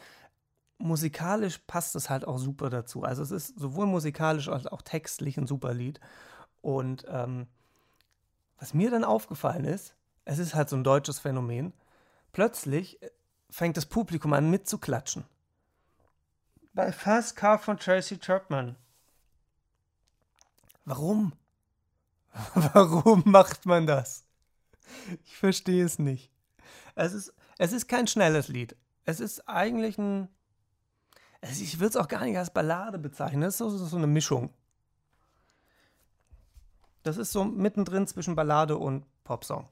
[0.77, 3.03] Musikalisch passt es halt auch super dazu.
[3.03, 5.99] Also es ist sowohl musikalisch als auch textlich ein super Lied.
[6.61, 7.47] Und ähm,
[8.59, 11.73] was mir dann aufgefallen ist, es ist halt so ein deutsches Phänomen,
[12.31, 12.99] plötzlich
[13.49, 15.23] fängt das Publikum an mitzuklatschen.
[16.73, 18.75] Bei Fast Car von Tracy Chapman.
[20.85, 21.33] Warum?
[22.53, 24.23] Warum macht man das?
[25.23, 26.31] Ich verstehe es nicht.
[26.95, 28.75] Es ist, es ist kein schnelles Lied.
[29.05, 30.29] Es ist eigentlich ein.
[31.43, 33.43] Ich würde es auch gar nicht als Ballade bezeichnen.
[33.43, 34.51] Es ist so, so eine Mischung.
[37.03, 39.69] Das ist so mittendrin zwischen Ballade und Popsong.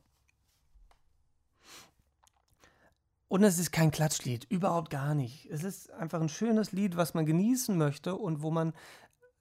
[3.27, 5.47] Und es ist kein Klatschlied, überhaupt gar nicht.
[5.49, 8.73] Es ist einfach ein schönes Lied, was man genießen möchte und wo man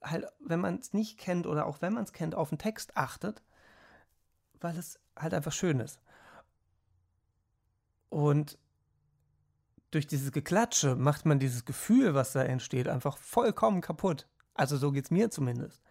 [0.01, 2.97] halt, wenn man es nicht kennt oder auch wenn man es kennt, auf den Text
[2.97, 3.43] achtet,
[4.59, 5.99] weil es halt einfach schön ist.
[8.09, 8.57] Und
[9.91, 14.27] durch dieses Geklatsche macht man dieses Gefühl, was da entsteht, einfach vollkommen kaputt.
[14.53, 15.81] Also so geht es mir zumindest.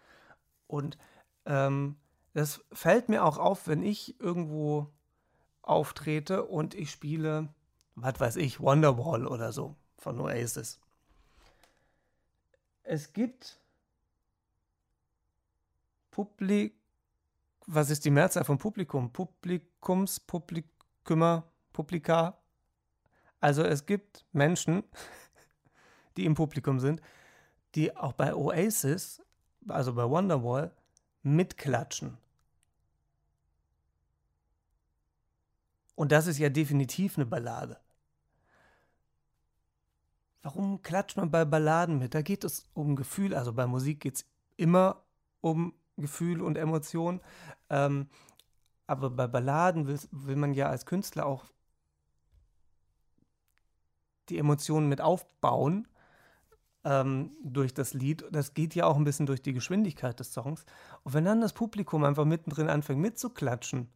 [0.67, 0.97] Und
[1.45, 1.97] ähm,
[2.33, 4.87] das fällt mir auch auf, wenn ich irgendwo
[5.61, 7.49] auftrete und ich spiele,
[7.95, 10.79] was weiß ich, Wonderwall oder so von Oasis.
[12.83, 13.59] Es gibt
[16.11, 16.75] Publik,
[17.67, 19.11] was ist die Mehrzahl von Publikum?
[19.11, 21.43] Publikums, Publikümer,
[21.79, 22.37] Publika.
[23.39, 24.83] Also es gibt Menschen,
[26.17, 27.01] die im Publikum sind,
[27.73, 29.21] die auch bei Oasis,
[29.65, 30.75] also bei Wonderwall,
[31.23, 32.17] mitklatschen.
[35.95, 37.79] Und das ist ja definitiv eine Ballade.
[40.41, 42.13] Warum klatscht man bei Balladen mit?
[42.13, 44.25] Da geht es um Gefühl, also bei Musik geht es
[44.57, 45.01] immer
[45.39, 47.21] um Gefühl und Emotion.
[47.69, 48.09] Ähm,
[48.85, 51.45] aber bei Balladen will, will man ja als Künstler auch
[54.29, 55.87] die Emotionen mit aufbauen
[56.83, 58.25] ähm, durch das Lied.
[58.31, 60.65] Das geht ja auch ein bisschen durch die Geschwindigkeit des Songs.
[61.03, 63.89] Und wenn dann das Publikum einfach mittendrin anfängt mitzuklatschen,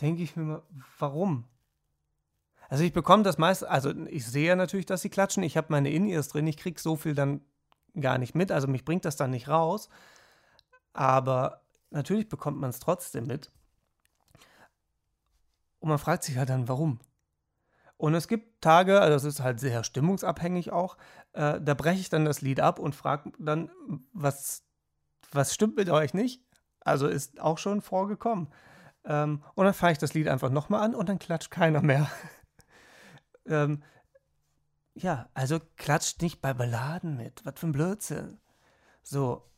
[0.00, 0.62] denke ich mir mal,
[0.98, 1.44] warum?
[2.68, 5.42] Also ich bekomme das meist, also ich sehe ja natürlich, dass sie klatschen.
[5.42, 7.40] Ich habe meine In-Ears drin, ich kriege so viel dann
[8.00, 8.50] gar nicht mit.
[8.50, 9.88] Also mich bringt das dann nicht raus.
[10.92, 13.50] Aber natürlich bekommt man es trotzdem mit.
[15.80, 16.98] Und man fragt sich halt dann, warum?
[17.96, 20.96] Und es gibt Tage, also das ist halt sehr stimmungsabhängig auch,
[21.32, 23.70] äh, da breche ich dann das Lied ab und frage dann,
[24.12, 24.64] was,
[25.30, 26.42] was stimmt mit euch nicht?
[26.80, 28.48] Also ist auch schon vorgekommen.
[29.04, 32.10] Ähm, und dann fahre ich das Lied einfach nochmal an und dann klatscht keiner mehr.
[33.46, 33.82] ähm,
[34.94, 37.44] ja, also klatscht nicht bei Balladen mit.
[37.44, 38.40] Was für ein Blödsinn.
[39.02, 39.50] So.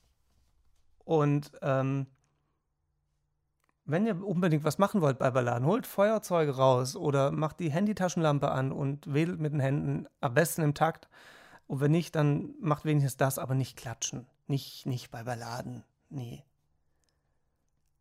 [1.05, 2.07] Und ähm,
[3.87, 8.51] wenn ihr unbedingt was machen wollt bei Balladen, holt Feuerzeuge raus oder macht die Handytaschenlampe
[8.51, 11.09] an und wedelt mit den Händen, am besten im Takt.
[11.69, 14.27] Und wenn nicht, dann macht wenigstens das, aber nicht klatschen.
[14.49, 15.85] Nicht, nicht bei Balladen.
[16.11, 16.45] Nee.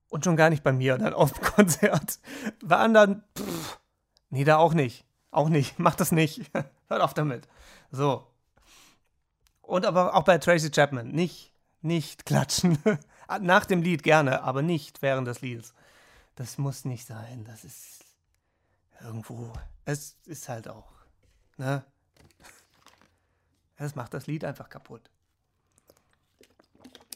[0.09, 2.19] Und schon gar nicht bei mir dann auf dem Konzert.
[2.63, 3.79] Bei anderen, pff,
[4.29, 5.05] nee, da auch nicht.
[5.29, 5.77] Auch nicht.
[5.79, 6.41] Macht das nicht.
[6.87, 7.47] Hört auf damit.
[7.91, 8.25] So.
[9.61, 11.09] Und aber auch bei Tracy Chapman.
[11.09, 12.77] Nicht, nicht klatschen.
[13.41, 15.73] Nach dem Lied gerne, aber nicht während des Liedes.
[16.35, 17.45] Das muss nicht sein.
[17.45, 18.05] Das ist
[19.01, 19.51] irgendwo.
[19.85, 20.91] Es ist halt auch.
[21.57, 21.83] Ne?
[23.77, 25.09] Das macht das Lied einfach kaputt.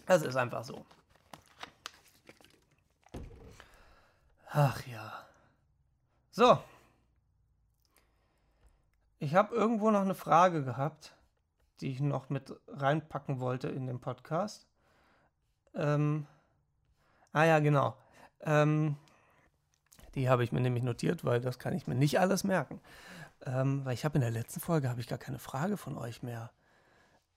[0.06, 0.86] Das ist einfach so.
[4.52, 5.26] Ach ja.
[6.32, 6.64] So.
[9.20, 11.14] Ich habe irgendwo noch eine Frage gehabt,
[11.82, 14.69] die ich noch mit reinpacken wollte in den Podcast.
[15.76, 16.26] Ähm,
[17.34, 17.96] ah ja, genau.
[18.42, 18.96] Ähm,
[20.16, 22.82] Die habe ich mir nämlich notiert, weil das kann ich mir nicht alles merken.
[23.46, 26.24] Ähm, weil ich habe in der letzten Folge habe ich gar keine Frage von euch
[26.24, 26.52] mehr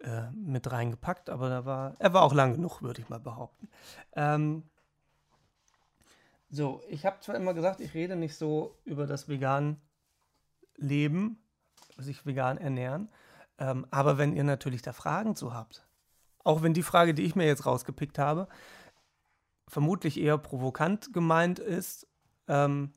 [0.00, 3.68] äh, mit reingepackt, aber da war, er war auch lang genug, würde ich mal behaupten.
[4.14, 4.64] Ähm,
[6.50, 9.80] so, ich habe zwar immer gesagt, ich rede nicht so über das vegan
[10.76, 11.38] Leben,
[11.98, 13.08] sich vegan ernähren,
[13.58, 15.86] ähm, aber wenn ihr natürlich da Fragen zu habt,
[16.44, 18.48] auch wenn die Frage, die ich mir jetzt rausgepickt habe,
[19.68, 22.06] vermutlich eher provokant gemeint ist
[22.48, 22.92] ähm,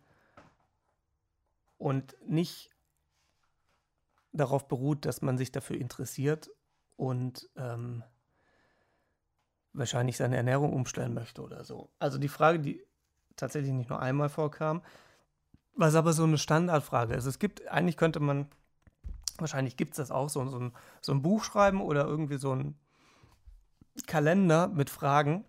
[1.77, 2.71] und nicht
[4.33, 6.51] darauf beruht, dass man sich dafür interessiert
[6.97, 8.03] und ähm,
[9.73, 11.89] wahrscheinlich seine Ernährung umstellen möchte oder so.
[11.99, 12.83] Also die Frage, die
[13.35, 14.81] tatsächlich nicht nur einmal vorkam,
[15.73, 17.25] was aber so eine Standardfrage ist.
[17.25, 18.47] Es gibt, eigentlich könnte man,
[19.37, 22.53] wahrscheinlich gibt es das auch, so, so, ein, so ein Buch schreiben oder irgendwie so
[22.53, 22.77] ein
[24.07, 25.45] Kalender mit Fragen,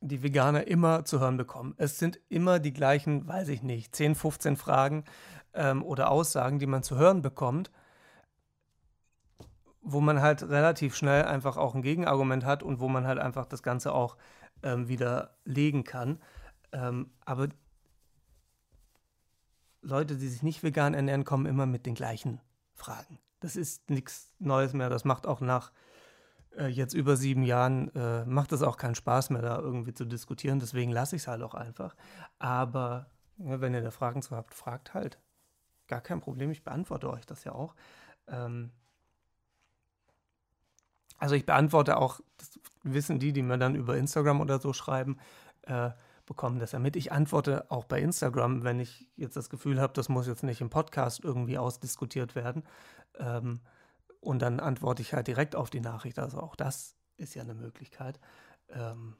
[0.00, 1.74] die Veganer immer zu hören bekommen.
[1.76, 5.04] Es sind immer die gleichen, weiß ich nicht, 10, 15 Fragen
[5.54, 7.70] ähm, oder Aussagen, die man zu hören bekommt
[9.90, 13.46] wo man halt relativ schnell einfach auch ein Gegenargument hat und wo man halt einfach
[13.46, 14.16] das Ganze auch
[14.62, 16.20] ähm, widerlegen kann.
[16.72, 17.48] Ähm, aber
[19.80, 22.40] Leute, die sich nicht vegan ernähren, kommen immer mit den gleichen
[22.74, 23.18] Fragen.
[23.40, 24.90] Das ist nichts Neues mehr.
[24.90, 25.72] Das macht auch nach
[26.58, 30.04] äh, jetzt über sieben Jahren, äh, macht es auch keinen Spaß mehr, da irgendwie zu
[30.04, 30.58] diskutieren.
[30.58, 31.94] Deswegen lasse ich es halt auch einfach.
[32.38, 33.06] Aber
[33.38, 35.18] ja, wenn ihr da Fragen zu habt, fragt halt.
[35.86, 37.74] Gar kein Problem, ich beantworte euch das ja auch.
[38.26, 38.72] Ähm,
[41.18, 45.18] also ich beantworte auch, das wissen die, die mir dann über Instagram oder so schreiben,
[45.62, 45.90] äh,
[46.26, 46.94] bekommen das ja mit.
[46.94, 50.60] Ich antworte auch bei Instagram, wenn ich jetzt das Gefühl habe, das muss jetzt nicht
[50.60, 52.64] im Podcast irgendwie ausdiskutiert werden.
[53.18, 53.60] Ähm,
[54.28, 56.18] und dann antworte ich halt direkt auf die Nachricht.
[56.18, 58.20] Also auch das ist ja eine Möglichkeit.
[58.68, 59.16] Ähm,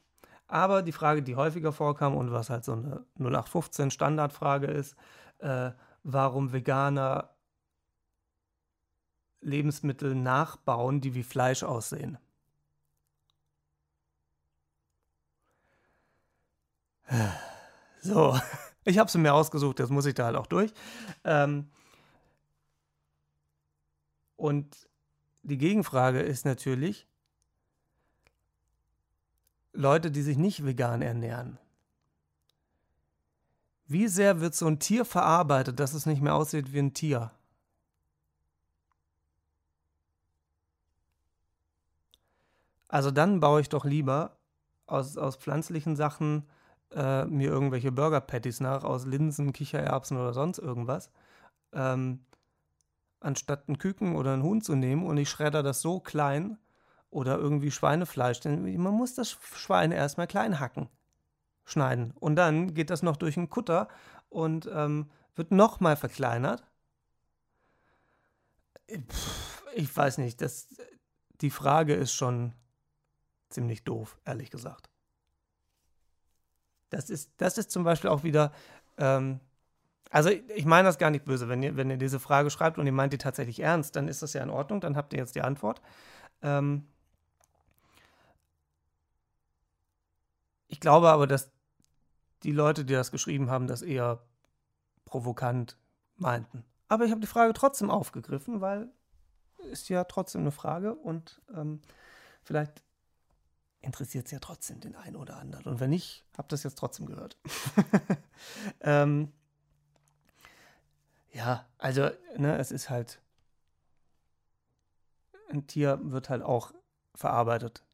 [0.47, 4.97] aber die Frage, die häufiger vorkam und was halt so eine 0815 Standardfrage ist,
[5.39, 5.71] äh,
[6.03, 7.31] warum Veganer
[9.41, 12.19] Lebensmittel nachbauen, die wie Fleisch aussehen.
[18.01, 18.39] So,
[18.85, 20.73] ich habe sie mir ausgesucht, jetzt muss ich da halt auch durch.
[21.25, 21.71] Ähm
[24.37, 24.88] und
[25.49, 27.07] die Gegenfrage ist natürlich,
[29.73, 31.59] Leute, die sich nicht vegan ernähren.
[33.87, 37.31] Wie sehr wird so ein Tier verarbeitet, dass es nicht mehr aussieht wie ein Tier?
[42.89, 44.37] Also dann baue ich doch lieber
[44.87, 46.47] aus, aus pflanzlichen Sachen
[46.93, 51.11] äh, mir irgendwelche Burger Patties nach, aus Linsen, Kichererbsen oder sonst irgendwas,
[51.73, 52.21] ähm,
[53.21, 56.59] anstatt ein Küken oder ein Huhn zu nehmen und ich schredder das so klein
[57.11, 60.89] oder irgendwie Schweinefleisch, denn man muss das Schwein erstmal klein hacken,
[61.65, 63.89] schneiden und dann geht das noch durch einen Kutter
[64.29, 66.65] und ähm, wird nochmal verkleinert.
[69.75, 70.69] Ich weiß nicht, das,
[71.41, 72.55] die Frage ist schon
[73.49, 74.91] ziemlich doof, ehrlich gesagt.
[76.91, 78.53] Das ist, das ist zum Beispiel auch wieder,
[78.97, 79.41] ähm,
[80.11, 82.87] also ich meine das gar nicht böse, wenn ihr, wenn ihr diese Frage schreibt und
[82.87, 85.35] ihr meint die tatsächlich ernst, dann ist das ja in Ordnung, dann habt ihr jetzt
[85.35, 85.81] die Antwort.
[86.43, 86.87] Ähm,
[90.69, 91.51] ich glaube aber, dass
[92.43, 94.23] die Leute, die das geschrieben haben, das eher
[95.05, 95.77] provokant
[96.17, 96.65] meinten.
[96.89, 98.91] Aber ich habe die Frage trotzdem aufgegriffen, weil
[99.71, 101.81] ist ja trotzdem eine Frage und ähm,
[102.43, 102.83] vielleicht
[103.81, 105.65] interessiert es ja trotzdem den einen oder anderen.
[105.67, 107.37] Und wenn nicht, habt ihr es jetzt trotzdem gehört.
[108.81, 109.33] ähm,
[111.33, 113.21] ja, also, ne, es ist halt.
[115.51, 116.73] Ein Tier wird halt auch
[117.15, 117.85] verarbeitet.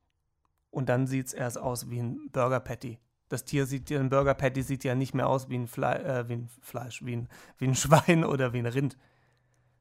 [0.71, 2.99] Und dann sieht es erst aus wie ein Burger Patty.
[3.29, 6.29] Das Tier sieht, ein Burger Patty sieht ja nicht mehr aus wie ein, Fle äh,
[6.29, 7.29] wie ein Fleisch, wie ein,
[7.59, 8.97] wie ein Schwein oder wie ein Rind.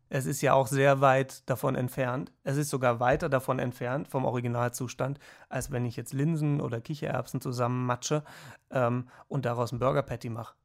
[0.10, 2.32] Es ist ja auch sehr weit davon entfernt.
[2.44, 5.18] Es ist sogar weiter davon entfernt vom Originalzustand,
[5.50, 8.24] als wenn ich jetzt Linsen oder Kichererbsen zusammen matsche
[8.70, 10.56] ähm, und daraus ein Burger Patty mache.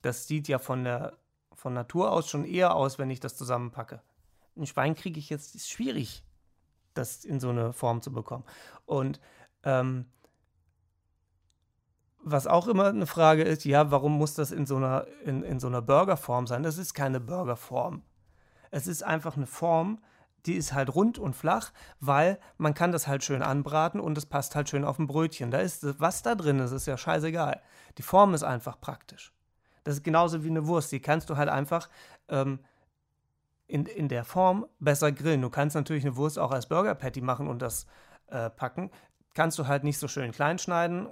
[0.00, 1.18] Das sieht ja von der
[1.56, 4.00] von Natur aus schon eher aus, wenn ich das zusammenpacke.
[4.56, 6.22] Ein Schwein kriege ich jetzt, ist schwierig,
[6.94, 8.44] das in so eine Form zu bekommen.
[8.84, 9.20] Und
[9.64, 10.06] ähm,
[12.22, 15.60] was auch immer eine Frage ist, ja, warum muss das in so einer, in, in
[15.60, 16.62] so einer Burgerform sein?
[16.62, 18.02] Das ist keine Burgerform.
[18.70, 20.00] Es ist einfach eine Form,
[20.44, 24.26] die ist halt rund und flach, weil man kann das halt schön anbraten und es
[24.26, 25.50] passt halt schön auf ein Brötchen.
[25.50, 27.62] Da ist was da drin ist, ist ja scheißegal.
[27.98, 29.32] Die Form ist einfach praktisch.
[29.86, 30.90] Das ist genauso wie eine Wurst.
[30.90, 31.88] Die kannst du halt einfach
[32.26, 32.58] ähm,
[33.68, 35.42] in, in der Form besser grillen.
[35.42, 37.86] Du kannst natürlich eine Wurst auch als Burger Patty machen und das
[38.26, 38.90] äh, packen.
[39.32, 41.06] Kannst du halt nicht so schön klein schneiden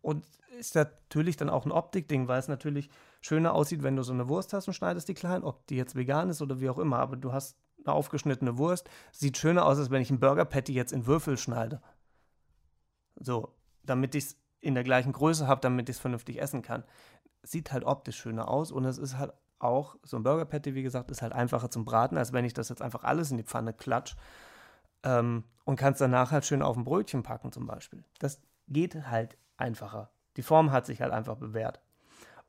[0.00, 0.24] Und
[0.58, 2.88] ist natürlich dann auch ein Optikding, weil es natürlich
[3.20, 5.96] schöner aussieht, wenn du so eine Wurst hast und schneidest die klein, ob die jetzt
[5.96, 6.98] vegan ist oder wie auch immer.
[6.98, 10.72] Aber du hast eine aufgeschnittene Wurst, sieht schöner aus, als wenn ich ein Burger Patty
[10.72, 11.82] jetzt in Würfel schneide.
[13.16, 16.84] So, damit ich es in der gleichen Größe habe, damit ich es vernünftig essen kann.
[17.46, 20.82] Sieht halt optisch schöner aus und es ist halt auch, so ein Burger Patty, wie
[20.82, 23.44] gesagt, ist halt einfacher zum Braten, als wenn ich das jetzt einfach alles in die
[23.44, 24.16] Pfanne klatsch
[25.02, 28.04] ähm, und kann es danach halt schön auf ein Brötchen packen zum Beispiel.
[28.18, 30.10] Das geht halt einfacher.
[30.36, 31.80] Die Form hat sich halt einfach bewährt.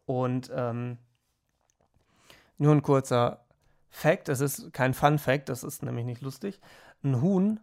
[0.06, 0.98] Und ähm,
[2.58, 3.46] nur ein kurzer
[3.90, 6.60] Fact, das ist kein Fun Fact, das ist nämlich nicht lustig.
[7.04, 7.60] Ein Huhn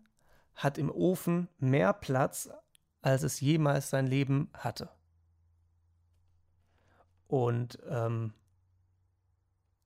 [0.54, 2.48] hat im Ofen mehr Platz,
[3.02, 4.88] als es jemals sein Leben hatte.
[7.34, 8.32] Und ähm,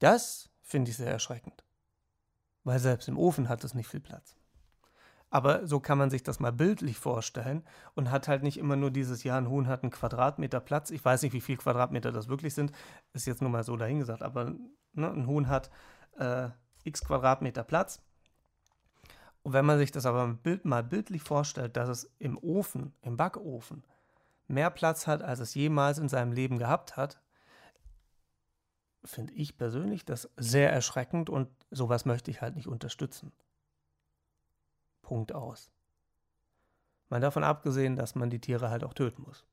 [0.01, 1.65] das finde ich sehr erschreckend.
[2.63, 4.37] Weil selbst im Ofen hat es nicht viel Platz.
[5.31, 8.91] Aber so kann man sich das mal bildlich vorstellen und hat halt nicht immer nur
[8.91, 10.91] dieses, ja, ein Huhn hat einen Quadratmeter Platz.
[10.91, 12.71] Ich weiß nicht, wie viele Quadratmeter das wirklich sind.
[13.15, 14.23] Ist jetzt nur mal so dahingesagt.
[14.23, 14.53] Aber
[14.93, 15.71] ne, ein Huhn hat
[16.19, 16.51] äh,
[16.85, 18.03] x Quadratmeter Platz.
[19.43, 23.17] Und wenn man sich das aber Bild, mal bildlich vorstellt, dass es im Ofen, im
[23.17, 23.85] Backofen,
[24.49, 27.23] mehr Platz hat, als es jemals in seinem Leben gehabt hat,
[29.05, 33.33] finde ich persönlich das sehr erschreckend und sowas möchte ich halt nicht unterstützen.
[35.03, 35.71] Punkt aus.
[37.09, 39.47] Mal davon abgesehen, dass man die Tiere halt auch töten muss.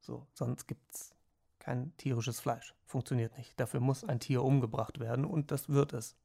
[0.00, 1.14] So, sonst gibt es
[1.58, 2.74] kein tierisches Fleisch.
[2.86, 3.58] Funktioniert nicht.
[3.58, 6.16] Dafür muss ein Tier umgebracht werden und das wird es.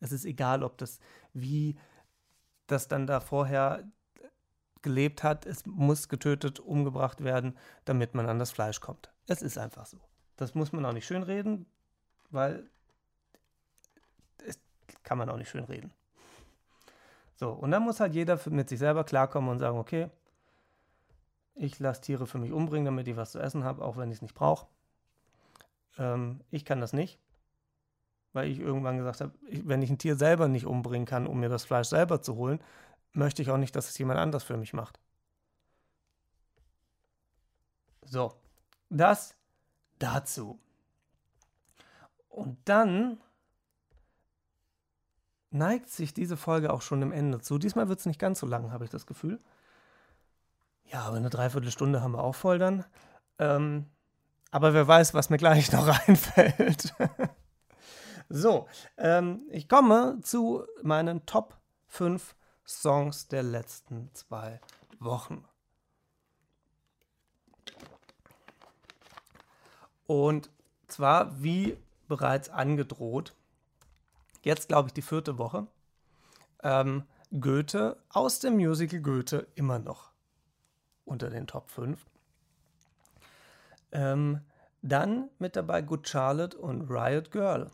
[0.00, 0.98] Es ist egal, ob das,
[1.32, 1.78] wie
[2.66, 3.84] das dann da vorher
[4.82, 9.12] gelebt hat, es muss getötet, umgebracht werden, damit man an das Fleisch kommt.
[9.26, 9.98] Es ist einfach so.
[10.36, 11.66] Das muss man auch nicht schönreden,
[12.30, 12.68] weil
[14.46, 14.58] es
[15.02, 15.92] kann man auch nicht schönreden.
[17.36, 20.10] So, und dann muss halt jeder mit sich selber klarkommen und sagen, okay,
[21.54, 24.16] ich lasse Tiere für mich umbringen, damit ich was zu essen habe, auch wenn ich
[24.16, 24.66] es nicht brauche.
[25.98, 27.18] Ähm, ich kann das nicht,
[28.32, 31.48] weil ich irgendwann gesagt habe, wenn ich ein Tier selber nicht umbringen kann, um mir
[31.48, 32.60] das Fleisch selber zu holen,
[33.12, 34.98] möchte ich auch nicht, dass es jemand anders für mich macht.
[38.02, 38.34] So,
[38.88, 39.34] das
[39.98, 40.58] dazu.
[42.36, 43.18] Und dann
[45.48, 47.56] neigt sich diese Folge auch schon dem Ende zu.
[47.56, 49.40] Diesmal wird es nicht ganz so lang, habe ich das Gefühl.
[50.84, 52.84] Ja, aber eine Dreiviertelstunde haben wir auch voll dann.
[53.38, 53.86] Ähm,
[54.50, 56.94] aber wer weiß, was mir gleich noch einfällt.
[58.28, 58.68] so,
[58.98, 61.56] ähm, ich komme zu meinen Top
[61.88, 64.60] 5 Songs der letzten zwei
[64.98, 65.42] Wochen.
[70.06, 70.50] Und
[70.86, 71.78] zwar, wie
[72.08, 73.34] bereits angedroht,
[74.42, 75.66] jetzt glaube ich die vierte Woche,
[76.62, 77.04] ähm,
[77.40, 80.10] Goethe aus dem Musical Goethe immer noch
[81.04, 82.04] unter den Top 5.
[83.92, 84.40] Ähm,
[84.82, 87.70] dann mit dabei Good Charlotte und Riot Girl.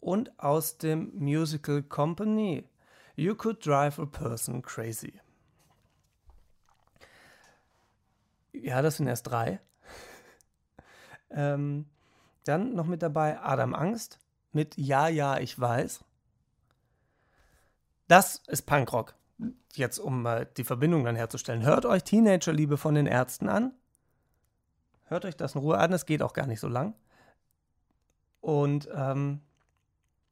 [0.00, 2.68] Und aus dem Musical Company
[3.16, 5.20] You Could Drive a Person Crazy.
[8.52, 9.60] Ja, das sind erst drei.
[11.30, 11.86] ähm,
[12.48, 14.18] dann noch mit dabei Adam Angst,
[14.52, 16.04] mit Ja, ja, ich weiß.
[18.08, 19.14] Das ist Punkrock.
[19.74, 21.62] Jetzt, um mal die Verbindung dann herzustellen.
[21.62, 23.74] Hört euch Teenagerliebe von den Ärzten an.
[25.04, 26.94] Hört euch das in Ruhe an, es geht auch gar nicht so lang.
[28.40, 29.42] Und ähm,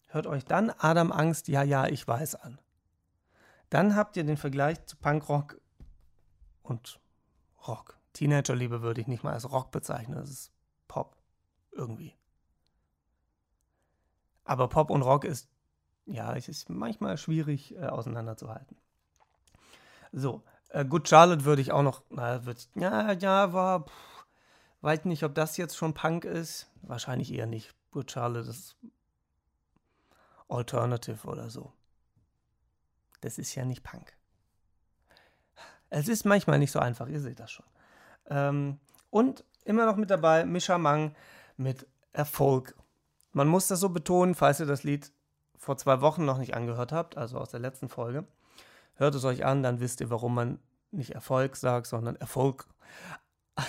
[0.08, 2.58] hört euch dann Adam Angst, ja, ja, ich weiß an.
[3.70, 5.60] Dann habt ihr den Vergleich zu Punkrock
[6.62, 7.00] und
[7.66, 7.98] Rock.
[8.12, 10.53] Teenagerliebe würde ich nicht mal als Rock bezeichnen, das ist
[11.74, 12.14] irgendwie.
[14.44, 15.48] Aber Pop und Rock ist,
[16.06, 18.76] ja, es ist manchmal schwierig äh, auseinanderzuhalten.
[20.12, 24.26] So, äh, Good Charlotte würde ich auch noch, na, wird, ja, ja, war, pff,
[24.82, 26.70] weiß nicht, ob das jetzt schon Punk ist.
[26.82, 27.74] Wahrscheinlich eher nicht.
[27.90, 28.76] Good Charlotte ist
[30.48, 31.72] Alternative oder so.
[33.22, 34.12] Das ist ja nicht Punk.
[35.88, 37.66] Es ist manchmal nicht so einfach, ihr seht das schon.
[38.26, 38.78] Ähm,
[39.10, 41.14] und immer noch mit dabei Mischa Mang
[41.57, 42.74] mit Erfolg
[43.34, 45.12] man muss das so betonen, falls ihr das Lied
[45.59, 48.26] vor zwei Wochen noch nicht angehört habt, also aus der letzten Folge.
[48.94, 50.59] Hört es euch an, dann wisst ihr, warum man
[50.92, 52.66] nicht Erfolg sagt, sondern Erfolg.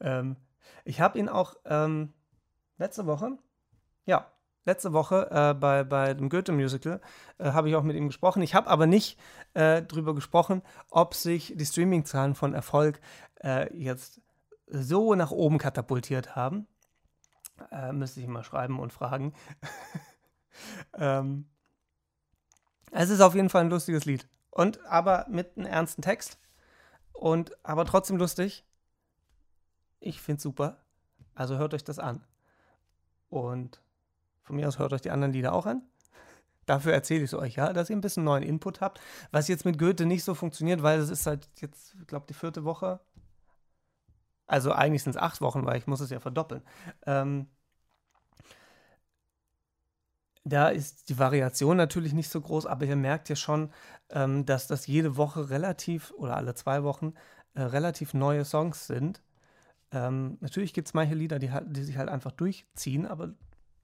[0.00, 0.36] ähm,
[0.84, 2.14] ich habe ihn auch ähm,
[2.78, 3.36] letzte Woche,
[4.06, 4.26] ja,
[4.64, 7.02] letzte Woche äh, bei, bei dem Goethe-Musical
[7.38, 8.40] äh, habe ich auch mit ihm gesprochen.
[8.40, 9.18] Ich habe aber nicht
[9.52, 13.00] äh, darüber gesprochen, ob sich die Streaming-Zahlen von Erfolg
[13.42, 14.22] äh, jetzt
[14.70, 16.66] so nach oben katapultiert haben.
[17.70, 19.34] Äh, müsste ich mal schreiben und fragen.
[20.94, 21.46] ähm,
[22.90, 24.26] es ist auf jeden Fall ein lustiges Lied.
[24.50, 26.38] Und aber mit einem ernsten Text.
[27.12, 28.64] und aber trotzdem lustig.
[30.00, 30.78] Ich finde es super.
[31.34, 32.24] Also hört euch das an.
[33.28, 33.82] Und
[34.42, 35.82] von mir aus hört euch die anderen Lieder auch an.
[36.66, 39.00] Dafür erzähle ich es euch, ja, dass ihr ein bisschen neuen Input habt.
[39.30, 42.34] Was jetzt mit Goethe nicht so funktioniert, weil es ist halt jetzt, ich glaube, die
[42.34, 43.00] vierte Woche.
[44.50, 46.62] Also eigentlich sind es acht Wochen, weil ich muss es ja verdoppeln.
[47.06, 47.46] Ähm,
[50.44, 53.70] da ist die Variation natürlich nicht so groß, aber ihr merkt ja schon,
[54.10, 57.14] ähm, dass das jede Woche relativ oder alle zwei Wochen
[57.54, 59.22] äh, relativ neue Songs sind.
[59.92, 63.34] Ähm, natürlich gibt es manche Lieder, die, die sich halt einfach durchziehen, aber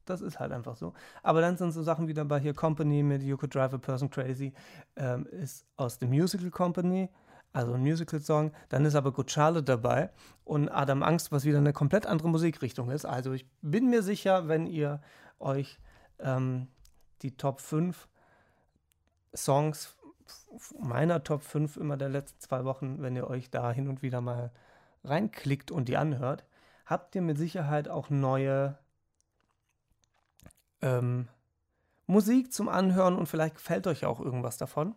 [0.04, 0.94] das ist halt einfach so.
[1.22, 4.10] Aber dann sind so Sachen wie dabei hier Company mit You Could Drive a Person
[4.10, 4.52] Crazy,
[4.96, 7.08] ähm, ist aus dem Musical Company,
[7.56, 8.52] also ein Musical-Song.
[8.68, 10.10] Dann ist aber Good Charlotte dabei
[10.44, 13.06] und Adam Angst, was wieder eine komplett andere Musikrichtung ist.
[13.06, 15.00] Also ich bin mir sicher, wenn ihr
[15.38, 15.78] euch
[16.18, 16.68] ähm,
[17.22, 18.08] die Top 5
[19.34, 19.96] Songs
[20.78, 24.20] meiner Top 5 immer der letzten zwei Wochen, wenn ihr euch da hin und wieder
[24.20, 24.50] mal
[25.04, 26.44] reinklickt und die anhört,
[26.84, 28.76] habt ihr mit Sicherheit auch neue
[30.82, 31.28] ähm,
[32.06, 34.94] Musik zum Anhören und vielleicht gefällt euch auch irgendwas davon.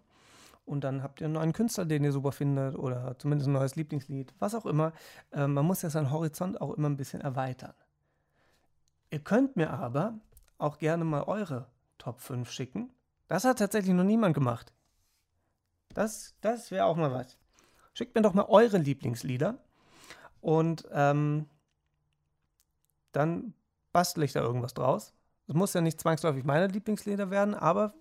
[0.70, 3.76] Und dann habt ihr einen neuen Künstler, den ihr super findet oder zumindest ein neues
[3.76, 4.94] Lieblingslied, was auch immer.
[5.32, 7.74] Ähm, man muss ja seinen Horizont auch immer ein bisschen erweitern.
[9.10, 10.20] Ihr könnt mir aber
[10.60, 11.66] auch gerne mal eure
[11.98, 12.94] Top 5 schicken.
[13.28, 14.72] Das hat tatsächlich noch niemand gemacht.
[15.96, 17.40] Das, das wäre auch mal was.
[17.96, 19.58] Schickt mir doch mal eure Lieblingslieder
[20.40, 21.48] und ähm,
[23.12, 23.56] dann
[23.92, 25.16] bastle ich da irgendwas draus.
[25.48, 27.96] Es muss ja nicht zwangsläufig meine Lieblingslieder werden, aber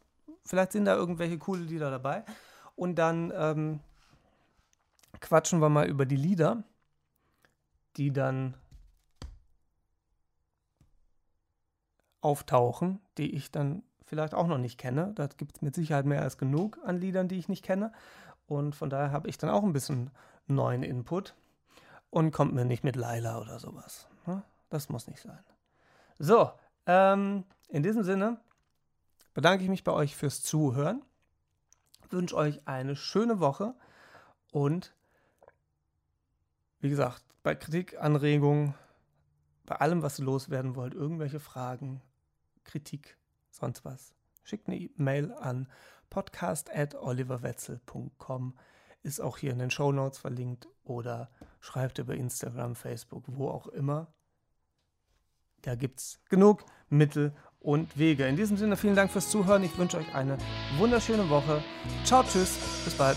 [0.44, 2.24] vielleicht sind da irgendwelche coole Lieder dabei.
[2.78, 3.80] Und dann ähm,
[5.18, 6.62] quatschen wir mal über die Lieder,
[7.96, 8.54] die dann
[12.20, 15.10] auftauchen, die ich dann vielleicht auch noch nicht kenne.
[15.16, 17.92] Da gibt es mit Sicherheit mehr als genug an Liedern, die ich nicht kenne.
[18.46, 20.12] Und von daher habe ich dann auch ein bisschen
[20.46, 21.34] neuen Input
[22.10, 24.06] und kommt mir nicht mit Laila oder sowas.
[24.24, 24.44] Ne?
[24.70, 25.42] Das muss nicht sein.
[26.20, 26.52] So,
[26.86, 28.38] ähm, in diesem Sinne
[29.34, 31.02] bedanke ich mich bei euch fürs Zuhören,
[32.12, 33.74] wünsche euch eine schöne Woche
[34.52, 34.94] und
[36.80, 38.74] wie gesagt, bei Kritik, Anregungen,
[39.66, 42.00] bei allem, was ihr loswerden wollt, irgendwelche Fragen,
[42.64, 43.18] Kritik,
[43.50, 45.68] sonst was, schickt eine E-Mail an
[46.10, 48.58] podcast.oliverwetzel.com.
[49.02, 51.30] Ist auch hier in den Show Notes verlinkt oder
[51.60, 54.12] schreibt über Instagram, Facebook, wo auch immer.
[55.62, 58.26] Da gibt es genug Mittel und Wege.
[58.26, 59.64] In diesem Sinne vielen Dank fürs Zuhören.
[59.64, 60.38] Ich wünsche euch eine
[60.78, 61.62] wunderschöne Woche.
[62.04, 63.16] Ciao, tschüss, bis bald.